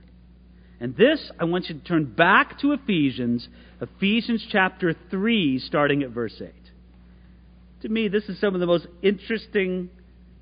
[0.81, 3.49] And this, I want you to turn back to Ephesians,
[3.81, 6.53] Ephesians chapter 3, starting at verse 8.
[7.83, 9.91] To me, this is some of the most interesting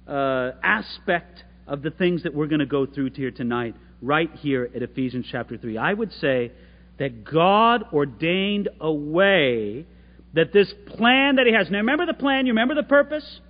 [0.08, 4.68] uh, aspect of the things that we're going to go through here tonight, right here
[4.74, 5.78] at Ephesians chapter 3.
[5.78, 6.52] I would say
[6.98, 9.86] that God ordained a way
[10.34, 11.70] that this plan that He has.
[11.70, 12.46] Now, remember the plan?
[12.46, 13.40] You remember the purpose?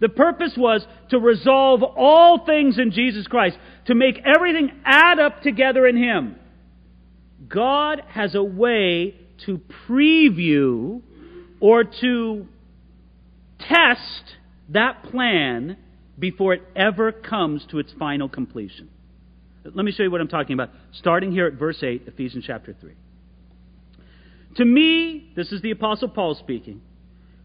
[0.00, 3.56] The purpose was to resolve all things in Jesus Christ,
[3.86, 6.36] to make everything add up together in Him.
[7.48, 9.14] God has a way
[9.46, 11.02] to preview
[11.60, 12.46] or to
[13.60, 14.36] test
[14.70, 15.76] that plan
[16.18, 18.88] before it ever comes to its final completion.
[19.64, 22.74] Let me show you what I'm talking about, starting here at verse 8, Ephesians chapter
[22.78, 22.92] 3.
[24.56, 26.80] To me, this is the Apostle Paul speaking,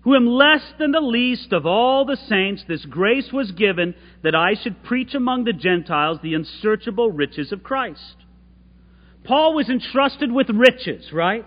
[0.01, 4.36] who am less than the least of all the saints, this grace was given that
[4.36, 8.16] I should preach among the Gentiles the unsearchable riches of Christ.
[9.24, 11.45] Paul was entrusted with riches, right?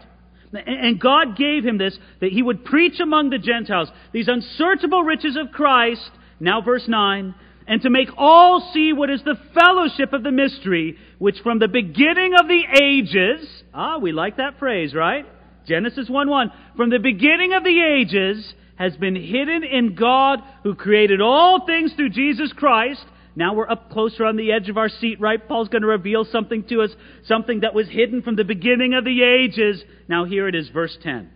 [0.53, 5.37] And God gave him this, that he would preach among the Gentiles these unsearchable riches
[5.37, 7.35] of Christ, now verse 9,
[7.67, 11.69] and to make all see what is the fellowship of the mystery, which from the
[11.69, 15.25] beginning of the ages, ah, we like that phrase, right?
[15.67, 16.53] Genesis 1 1.
[16.77, 21.93] From the beginning of the ages has been hidden in God who created all things
[21.95, 23.05] through Jesus Christ.
[23.35, 25.47] Now we're up closer on the edge of our seat, right?
[25.47, 26.91] Paul's going to reveal something to us,
[27.27, 29.83] something that was hidden from the beginning of the ages.
[30.09, 31.31] Now here it is, verse 10.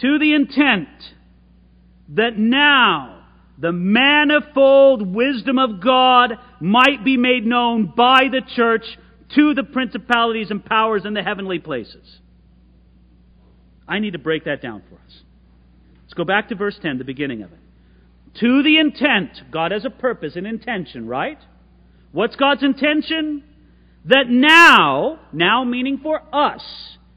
[0.00, 0.88] To the intent
[2.10, 3.24] that now
[3.58, 8.84] the manifold wisdom of God might be made known by the church
[9.34, 12.20] to the principalities and powers in the heavenly places.
[13.90, 15.22] I need to break that down for us.
[16.04, 17.58] Let's go back to verse 10, the beginning of it.
[18.40, 21.38] To the intent, God has a purpose, an intention, right?
[22.12, 23.42] What's God's intention?
[24.04, 26.62] That now, now meaning for us,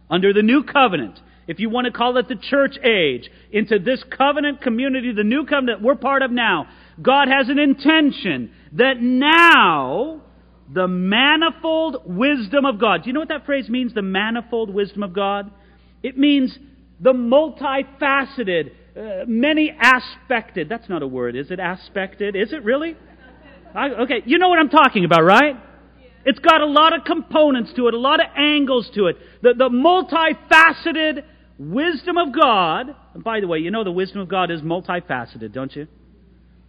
[0.10, 4.04] under the new covenant, if you want to call it the church age, into this
[4.16, 6.68] covenant community, the new covenant we're part of now,
[7.02, 10.22] God has an intention that now
[10.74, 13.04] the manifold wisdom of God.
[13.04, 15.52] Do you know what that phrase means, the manifold wisdom of God?
[16.04, 16.58] It means
[17.00, 20.70] the multifaceted, uh, many aspected.
[20.70, 21.60] That's not a word, is it?
[21.60, 22.36] Aspected?
[22.36, 22.96] Is it really?
[23.74, 25.56] I, okay, you know what I'm talking about, right?
[26.26, 29.18] It's got a lot of components to it, a lot of angles to it.
[29.42, 31.24] The, the multifaceted
[31.58, 32.96] wisdom of God.
[33.14, 35.88] And by the way, you know the wisdom of God is multifaceted, don't you?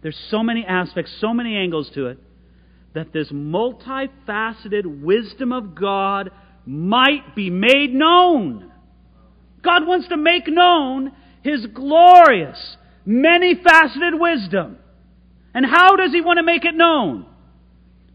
[0.01, 2.19] There's so many aspects, so many angles to it,
[2.93, 6.31] that this multifaceted wisdom of God
[6.65, 8.71] might be made known.
[9.65, 11.11] God wants to make known
[11.43, 14.77] His glorious, many faceted wisdom.
[15.53, 17.25] And how does He want to make it known?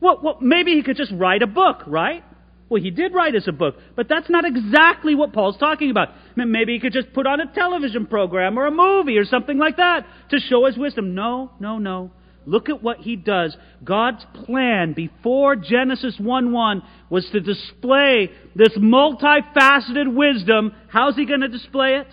[0.01, 2.25] Well, well, maybe He could just write a book, right?
[2.69, 6.09] Well, He did write us a book, but that's not exactly what Paul's talking about.
[6.37, 9.77] Maybe He could just put on a television program or a movie or something like
[9.77, 11.15] that to show His wisdom.
[11.15, 12.13] No, no, no.
[12.47, 13.57] Look at what he does.
[13.85, 20.73] God's plan before Genesis 1 1 was to display this multifaceted wisdom.
[20.89, 22.07] How's he going to display it?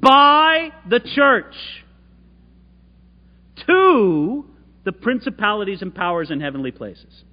[0.00, 1.54] By the church
[3.66, 4.44] to
[4.84, 7.24] the principalities and powers in heavenly places.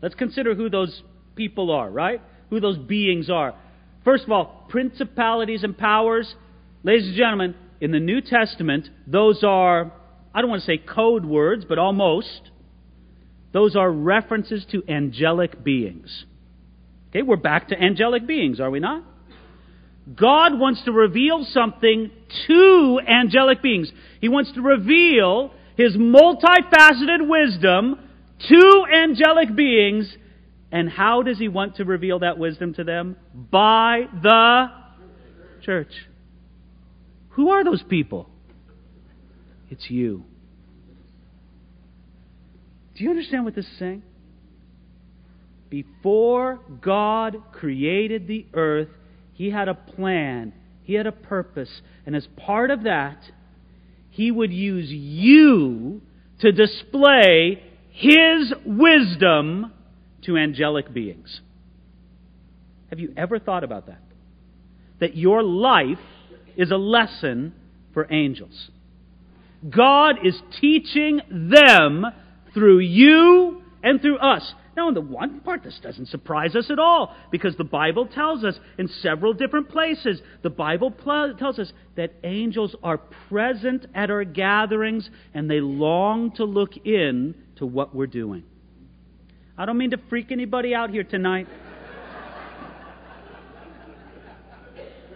[0.00, 1.02] Let's consider who those
[1.34, 2.20] people are, right?
[2.50, 3.54] Who those beings are.
[4.04, 6.32] First of all, principalities and powers.
[6.84, 9.92] Ladies and gentlemen, in the New Testament, those are
[10.38, 12.52] I don't want to say code words, but almost.
[13.52, 16.26] Those are references to angelic beings.
[17.10, 19.02] Okay, we're back to angelic beings, are we not?
[20.14, 22.12] God wants to reveal something
[22.46, 23.90] to angelic beings.
[24.20, 27.98] He wants to reveal His multifaceted wisdom
[28.48, 30.16] to angelic beings.
[30.70, 33.16] And how does He want to reveal that wisdom to them?
[33.34, 34.66] By the
[35.64, 35.90] church.
[37.30, 38.30] Who are those people?
[39.70, 40.24] It's you.
[42.96, 44.02] Do you understand what this is saying?
[45.70, 48.88] Before God created the earth,
[49.34, 50.52] He had a plan,
[50.82, 51.70] He had a purpose,
[52.06, 53.18] and as part of that,
[54.10, 56.00] He would use you
[56.40, 59.72] to display His wisdom
[60.24, 61.40] to angelic beings.
[62.90, 64.02] Have you ever thought about that?
[65.00, 65.98] That your life
[66.56, 67.54] is a lesson
[67.92, 68.70] for angels.
[69.68, 72.04] God is teaching them
[72.54, 74.54] through you and through us.
[74.76, 78.44] Now, in the one part, this doesn't surprise us at all because the Bible tells
[78.44, 82.98] us in several different places, the Bible pl- tells us that angels are
[83.28, 88.44] present at our gatherings and they long to look in to what we're doing.
[89.56, 91.48] I don't mean to freak anybody out here tonight.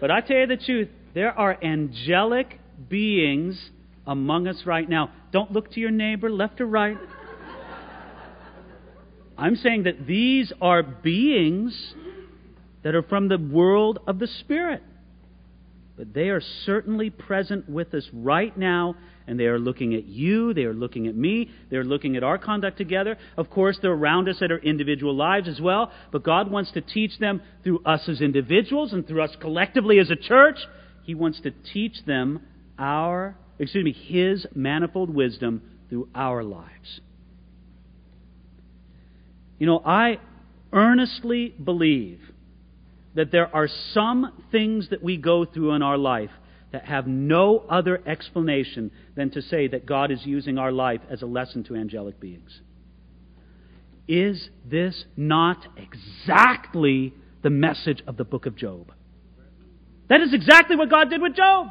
[0.01, 3.71] but I tell you the truth, there are angelic beings
[4.07, 5.11] among us right now.
[5.33, 6.99] Don't look to your neighbor, left or right.
[9.39, 11.95] I'm saying that these are beings
[12.83, 14.83] that are from the world of the Spirit.
[15.97, 18.97] But they are certainly present with us right now,
[19.27, 22.25] and they are looking at you, they are looking at me, they are looking at
[22.25, 23.19] our conduct together.
[23.37, 26.81] Of course, they're around us at our individual lives as well, but God wants to
[26.81, 30.59] teach them through us as individuals and through us collectively as a church.
[31.05, 32.41] He wants to teach them
[32.79, 37.01] our, excuse me, His manifold wisdom through our lives.
[39.59, 40.19] You know, I
[40.73, 42.21] earnestly believe
[43.15, 46.31] that there are some things that we go through in our life
[46.73, 51.23] that have no other explanation than to say that God is using our life as
[51.23, 52.63] a lesson to angelic beings.
[54.09, 58.93] Is this not exactly the message of the book of Job?
[60.09, 61.69] That is exactly what God did with Job.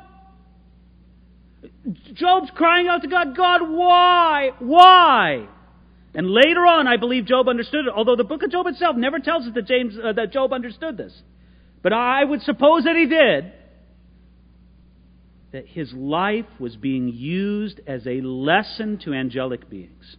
[2.13, 4.51] Job's crying out to God, God, why?
[4.59, 5.47] Why?
[6.13, 9.19] And later on, I believe Job understood it, although the book of Job itself never
[9.19, 11.13] tells us that, James, uh, that Job understood this.
[11.81, 13.53] But I would suppose that he did.
[15.53, 20.17] That his life was being used as a lesson to angelic beings.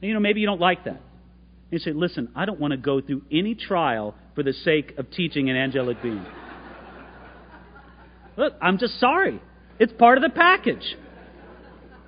[0.00, 1.00] And, you know, maybe you don't like that.
[1.70, 5.10] You say, listen, I don't want to go through any trial for the sake of
[5.10, 6.24] teaching an angelic being.
[8.36, 9.40] Look, I'm just sorry.
[9.78, 10.96] It's part of the package.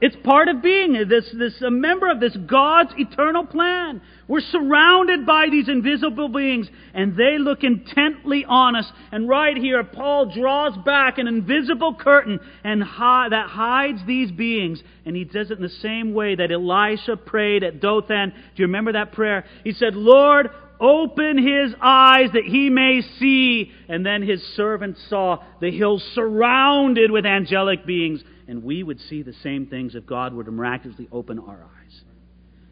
[0.01, 4.01] It's part of being this, this a member of this God's eternal plan.
[4.29, 8.87] We're surrounded by these invisible beings, and they look intently on us.
[9.11, 14.81] And right here, Paul draws back an invisible curtain and hi- that hides these beings.
[15.05, 18.31] And he does it in the same way that Elisha prayed at Dothan.
[18.31, 19.47] Do you remember that prayer?
[19.65, 20.51] He said, Lord,
[20.81, 23.73] open his eyes that he may see.
[23.89, 29.23] And then his servant saw the hills surrounded with angelic beings and we would see
[29.23, 32.01] the same things if God were to miraculously open our eyes.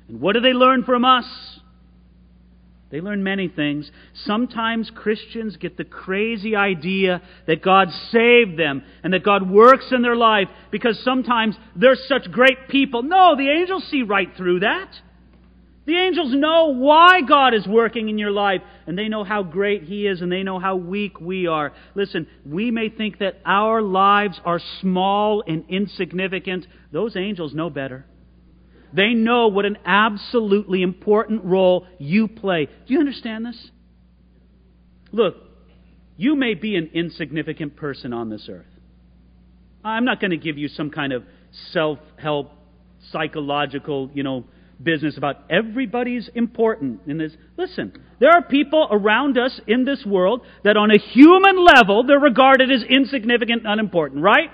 [0.09, 1.27] And what do they learn from us?
[2.91, 3.91] They learn many things.
[4.25, 10.03] Sometimes Christians get the crazy idea that God saved them and that God works in
[10.03, 13.03] their life because sometimes they're such great people.
[13.03, 14.89] No, the angels see right through that.
[15.87, 19.84] The angels know why God is working in your life, and they know how great
[19.84, 21.72] He is, and they know how weak we are.
[21.95, 26.66] Listen, we may think that our lives are small and insignificant.
[26.93, 28.05] Those angels know better.
[28.93, 32.66] They know what an absolutely important role you play.
[32.66, 33.70] Do you understand this?
[35.12, 35.37] Look,
[36.16, 38.66] you may be an insignificant person on this earth.
[39.84, 41.22] I'm not going to give you some kind of
[41.72, 42.51] self help,
[43.12, 44.45] psychological, you know,
[44.83, 47.33] business about everybody's important in this.
[47.57, 52.18] Listen, there are people around us in this world that on a human level they're
[52.18, 54.51] regarded as insignificant unimportant, right?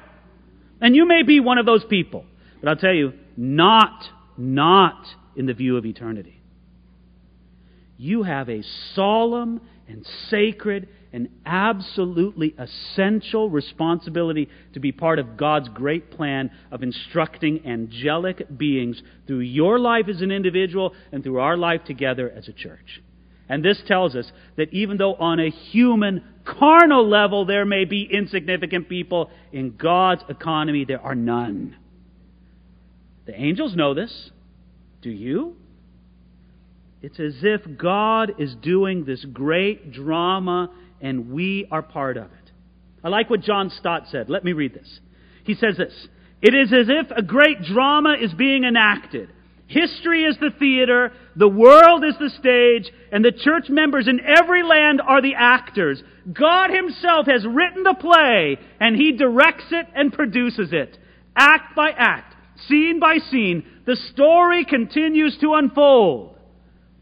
[0.81, 2.25] And you may be one of those people.
[2.61, 4.05] But I'll tell you, not,
[4.37, 5.07] not
[5.37, 6.41] in the view of eternity.
[7.97, 8.63] You have a
[8.95, 9.61] solemn
[9.93, 17.67] and sacred an absolutely essential responsibility to be part of God's great plan of instructing
[17.67, 22.53] angelic beings through your life as an individual and through our life together as a
[22.53, 23.03] church.
[23.49, 28.09] And this tells us that even though on a human, carnal level there may be
[28.11, 31.77] insignificant people, in God's economy there are none.
[33.27, 34.31] The angels know this.
[35.03, 35.57] Do you?
[37.03, 42.53] It's as if God is doing this great drama and we are part of it.
[43.03, 44.31] I like what John Stott said.
[44.31, 45.01] Let me read this.
[45.45, 46.09] He says this
[46.41, 49.31] It is as if a great drama is being enacted.
[49.67, 54.63] History is the theater, the world is the stage, and the church members in every
[54.63, 56.03] land are the actors.
[56.31, 60.99] God Himself has written the play, and He directs it and produces it.
[61.35, 62.35] Act by act,
[62.69, 66.32] scene by scene, the story continues to unfold.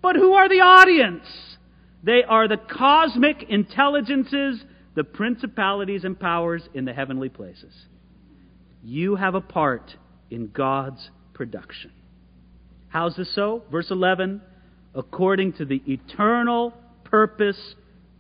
[0.03, 1.25] But who are the audience?
[2.03, 7.75] They are the cosmic intelligences, the principalities and powers in the heavenly places.
[8.83, 9.95] You have a part
[10.31, 11.93] in God's production.
[12.89, 13.63] How's this so?
[13.71, 14.41] Verse 11
[14.95, 16.75] according to the eternal
[17.05, 17.75] purpose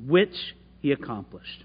[0.06, 1.64] which he accomplished.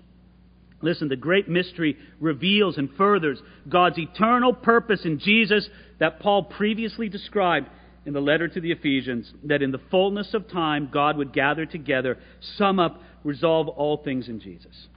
[0.81, 5.67] Listen, the great mystery reveals and furthers God's eternal purpose in Jesus
[5.99, 7.69] that Paul previously described
[8.05, 11.65] in the letter to the Ephesians that in the fullness of time God would gather
[11.65, 12.17] together,
[12.57, 14.87] sum up, resolve all things in Jesus.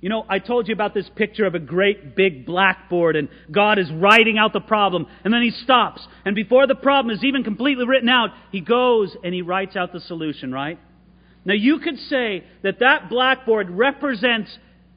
[0.00, 3.78] You know, I told you about this picture of a great big blackboard, and God
[3.78, 6.06] is writing out the problem, and then He stops.
[6.24, 9.92] And before the problem is even completely written out, He goes and He writes out
[9.92, 10.78] the solution, right?
[11.44, 14.56] Now, you could say that that blackboard represents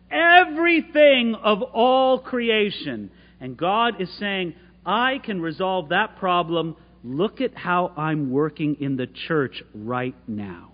[0.09, 3.11] everything of all creation.
[3.41, 4.53] And God is saying,
[4.85, 6.75] I can resolve that problem.
[7.03, 10.71] Look at how I'm working in the church right now.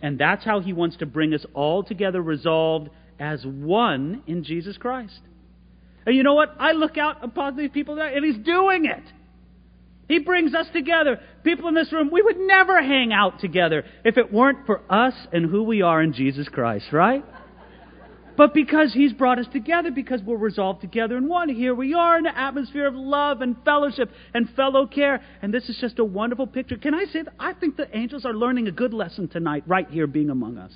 [0.00, 4.76] And that's how He wants to bring us all together resolved as one in Jesus
[4.76, 5.20] Christ.
[6.04, 6.54] And you know what?
[6.60, 9.02] I look out upon these people and He's doing it.
[10.08, 11.20] He brings us together.
[11.42, 15.14] People in this room, we would never hang out together if it weren't for us
[15.32, 17.24] and who we are in Jesus Christ, right?
[18.36, 22.18] But because He's brought us together, because we're resolved together in one, here we are
[22.18, 25.22] in an atmosphere of love and fellowship and fellow care.
[25.40, 26.76] And this is just a wonderful picture.
[26.76, 27.34] Can I say that?
[27.38, 30.72] I think the angels are learning a good lesson tonight, right here, being among us.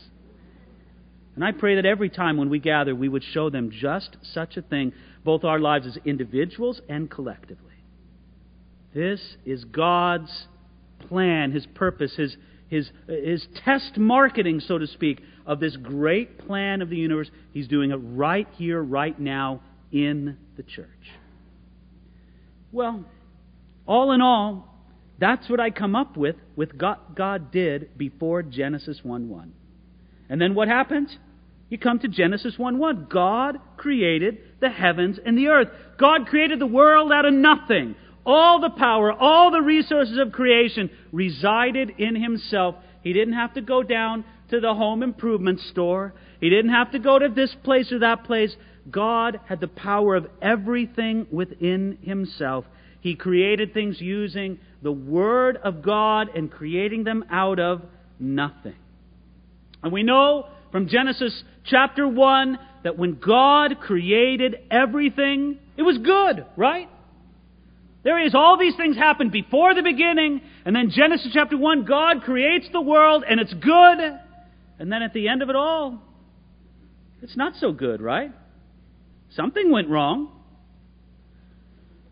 [1.37, 4.57] And I pray that every time when we gather, we would show them just such
[4.57, 4.93] a thing,
[5.25, 7.67] both our lives as individuals and collectively.
[8.95, 10.47] This is God's
[11.09, 12.37] plan, His purpose, His,
[12.71, 17.31] His, His test marketing, so to speak, of this great plan of the universe.
[17.53, 19.61] He's doing it right here, right now,
[19.93, 20.89] in the church.
[22.73, 23.05] Well,
[23.87, 24.69] all in all,
[25.19, 29.53] that's what I come up with with what God did before Genesis 1 1.
[30.29, 31.15] And then what happens?
[31.69, 33.07] You come to Genesis 1 1.
[33.11, 35.69] God created the heavens and the earth.
[35.99, 37.97] God created the world out of nothing.
[38.27, 42.77] All the power, all the resources of creation resided in Himself.
[43.03, 46.13] He didn't have to go down to the home improvement store.
[46.41, 48.55] He didn't have to go to this place or that place.
[48.91, 52.65] God had the power of everything within Himself.
[53.01, 57.83] He created things using the Word of God and creating them out of
[58.19, 58.77] nothing.
[59.83, 66.45] And we know from Genesis chapter 1 that when God created everything, it was good,
[66.57, 66.89] right?
[68.03, 72.23] There is all these things happen before the beginning, and then Genesis chapter 1, God
[72.23, 73.99] creates the world, and it's good.
[74.79, 76.01] And then at the end of it all,
[77.21, 78.33] it's not so good, right?
[79.31, 80.31] Something went wrong.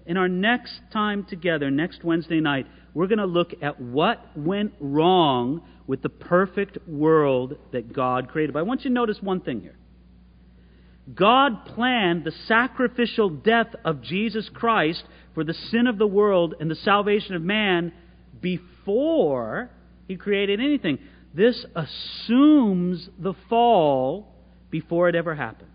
[0.05, 4.73] In our next time together, next Wednesday night, we're going to look at what went
[4.81, 8.53] wrong with the perfect world that God created.
[8.53, 9.77] But I want you to notice one thing here.
[11.15, 15.03] God planned the sacrificial death of Jesus Christ
[15.35, 17.93] for the sin of the world and the salvation of man
[18.41, 19.71] before
[20.07, 20.99] he created anything.
[21.35, 24.35] This assumes the fall
[24.71, 25.71] before it ever happened.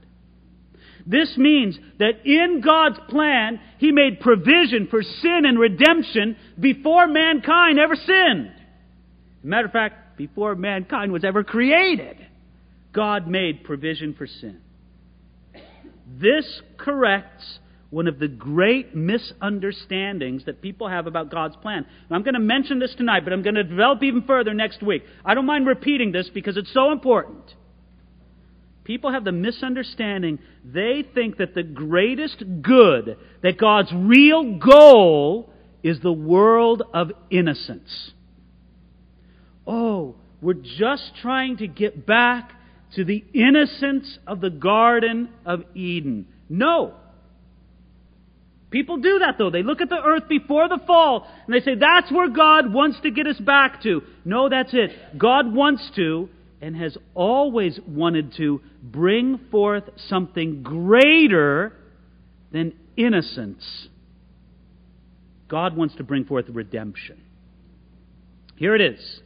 [1.05, 7.77] This means that in God's plan, He made provision for sin and redemption before mankind
[7.77, 8.53] ever sinned.
[9.43, 12.17] Matter of fact, before mankind was ever created,
[12.93, 14.61] God made provision for sin.
[16.05, 21.85] This corrects one of the great misunderstandings that people have about God's plan.
[21.85, 24.81] And I'm going to mention this tonight, but I'm going to develop even further next
[24.81, 25.03] week.
[25.23, 27.53] I don't mind repeating this because it's so important.
[28.83, 30.39] People have the misunderstanding.
[30.65, 38.11] They think that the greatest good, that God's real goal, is the world of innocence.
[39.67, 42.53] Oh, we're just trying to get back
[42.95, 46.27] to the innocence of the Garden of Eden.
[46.49, 46.95] No.
[48.69, 49.49] People do that though.
[49.51, 52.99] They look at the earth before the fall and they say, that's where God wants
[53.01, 54.01] to get us back to.
[54.25, 55.17] No, that's it.
[55.17, 56.29] God wants to
[56.61, 61.73] and has always wanted to bring forth something greater
[62.51, 63.87] than innocence.
[65.47, 67.21] God wants to bring forth redemption.
[68.55, 69.21] Here it is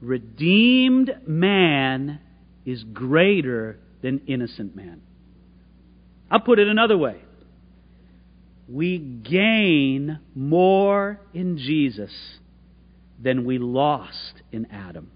[0.00, 2.20] redeemed man
[2.64, 5.02] is greater than innocent man.
[6.30, 7.20] I'll put it another way.
[8.68, 12.12] We gain more in Jesus
[13.20, 15.10] than we lost in Adam.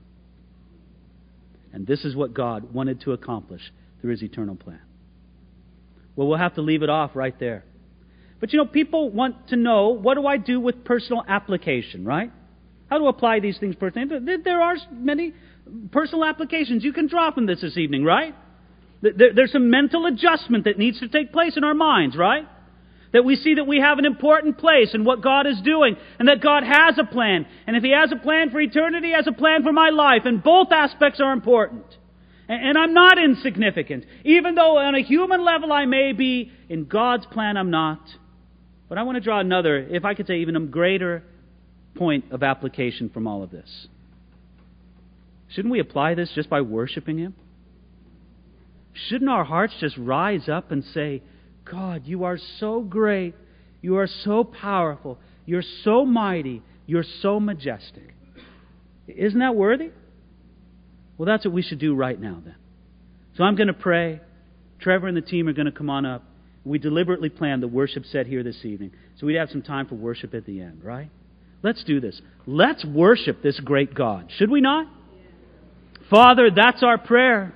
[1.72, 3.62] And this is what God wanted to accomplish
[4.00, 4.80] through his eternal plan.
[6.16, 7.64] Well, we'll have to leave it off right there.
[8.40, 12.30] But you know, people want to know what do I do with personal application, right?
[12.90, 14.36] How to apply these things personally.
[14.44, 15.32] There are many
[15.90, 18.34] personal applications you can draw from this this evening, right?
[19.02, 22.46] There's some mental adjustment that needs to take place in our minds, right?
[23.12, 26.28] That we see that we have an important place in what God is doing, and
[26.28, 27.46] that God has a plan.
[27.66, 30.22] And if He has a plan for eternity, He has a plan for my life,
[30.24, 31.84] and both aspects are important.
[32.48, 34.04] And I'm not insignificant.
[34.24, 38.00] Even though on a human level I may be, in God's plan I'm not.
[38.88, 41.22] But I want to draw another, if I could say even a greater
[41.94, 43.86] point of application from all of this.
[45.54, 47.34] Shouldn't we apply this just by worshiping Him?
[48.94, 51.22] shouldn't our hearts just rise up and say,
[51.64, 53.34] God, you are so great.
[53.82, 55.18] You are so powerful.
[55.46, 56.62] You're so mighty.
[56.86, 58.14] You're so majestic.
[59.06, 59.90] Isn't that worthy?
[61.18, 62.54] Well, that's what we should do right now, then.
[63.36, 64.20] So I'm going to pray.
[64.80, 66.22] Trevor and the team are going to come on up.
[66.64, 68.92] We deliberately planned the worship set here this evening.
[69.18, 71.10] So we'd have some time for worship at the end, right?
[71.62, 72.20] Let's do this.
[72.46, 74.30] Let's worship this great God.
[74.36, 74.86] Should we not?
[76.10, 77.54] Father, that's our prayer.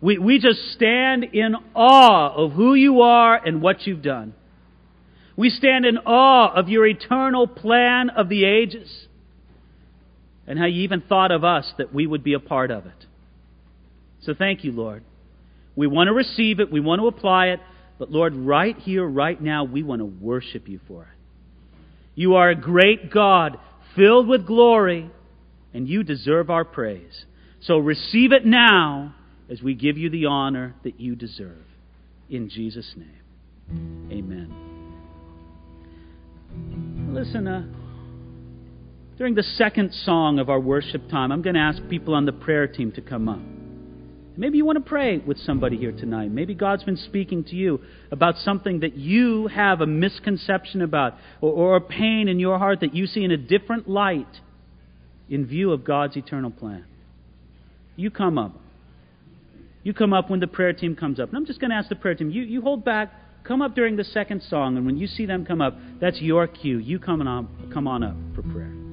[0.00, 4.34] We, we just stand in awe of who you are and what you've done.
[5.36, 9.06] We stand in awe of your eternal plan of the ages
[10.46, 13.06] and how you even thought of us that we would be a part of it.
[14.22, 15.02] So thank you, Lord.
[15.74, 17.60] We want to receive it, we want to apply it,
[17.98, 21.08] but Lord, right here, right now, we want to worship you for it.
[22.14, 23.58] You are a great God,
[23.94, 25.10] filled with glory,
[25.72, 27.26] and you deserve our praise.
[27.60, 29.14] So receive it now
[29.50, 31.64] as we give you the honor that you deserve.
[32.28, 34.52] In Jesus' name, amen.
[37.12, 37.64] Listen, uh,
[39.16, 42.32] during the second song of our worship time, I'm going to ask people on the
[42.32, 43.40] prayer team to come up.
[44.38, 46.30] Maybe you want to pray with somebody here tonight.
[46.30, 51.52] Maybe God's been speaking to you about something that you have a misconception about or,
[51.52, 54.28] or, a pain in your heart that you see in a different light
[55.28, 56.84] in view of God's eternal plan.
[57.96, 58.52] You come up.
[59.82, 61.28] You come up when the prayer team comes up.
[61.28, 63.12] And I'm just going to ask the prayer team, you, you hold back,
[63.44, 66.46] come up during the second song, and when you see them come up, that's your
[66.46, 66.78] cue.
[66.78, 68.85] You come on, come on up for prayer.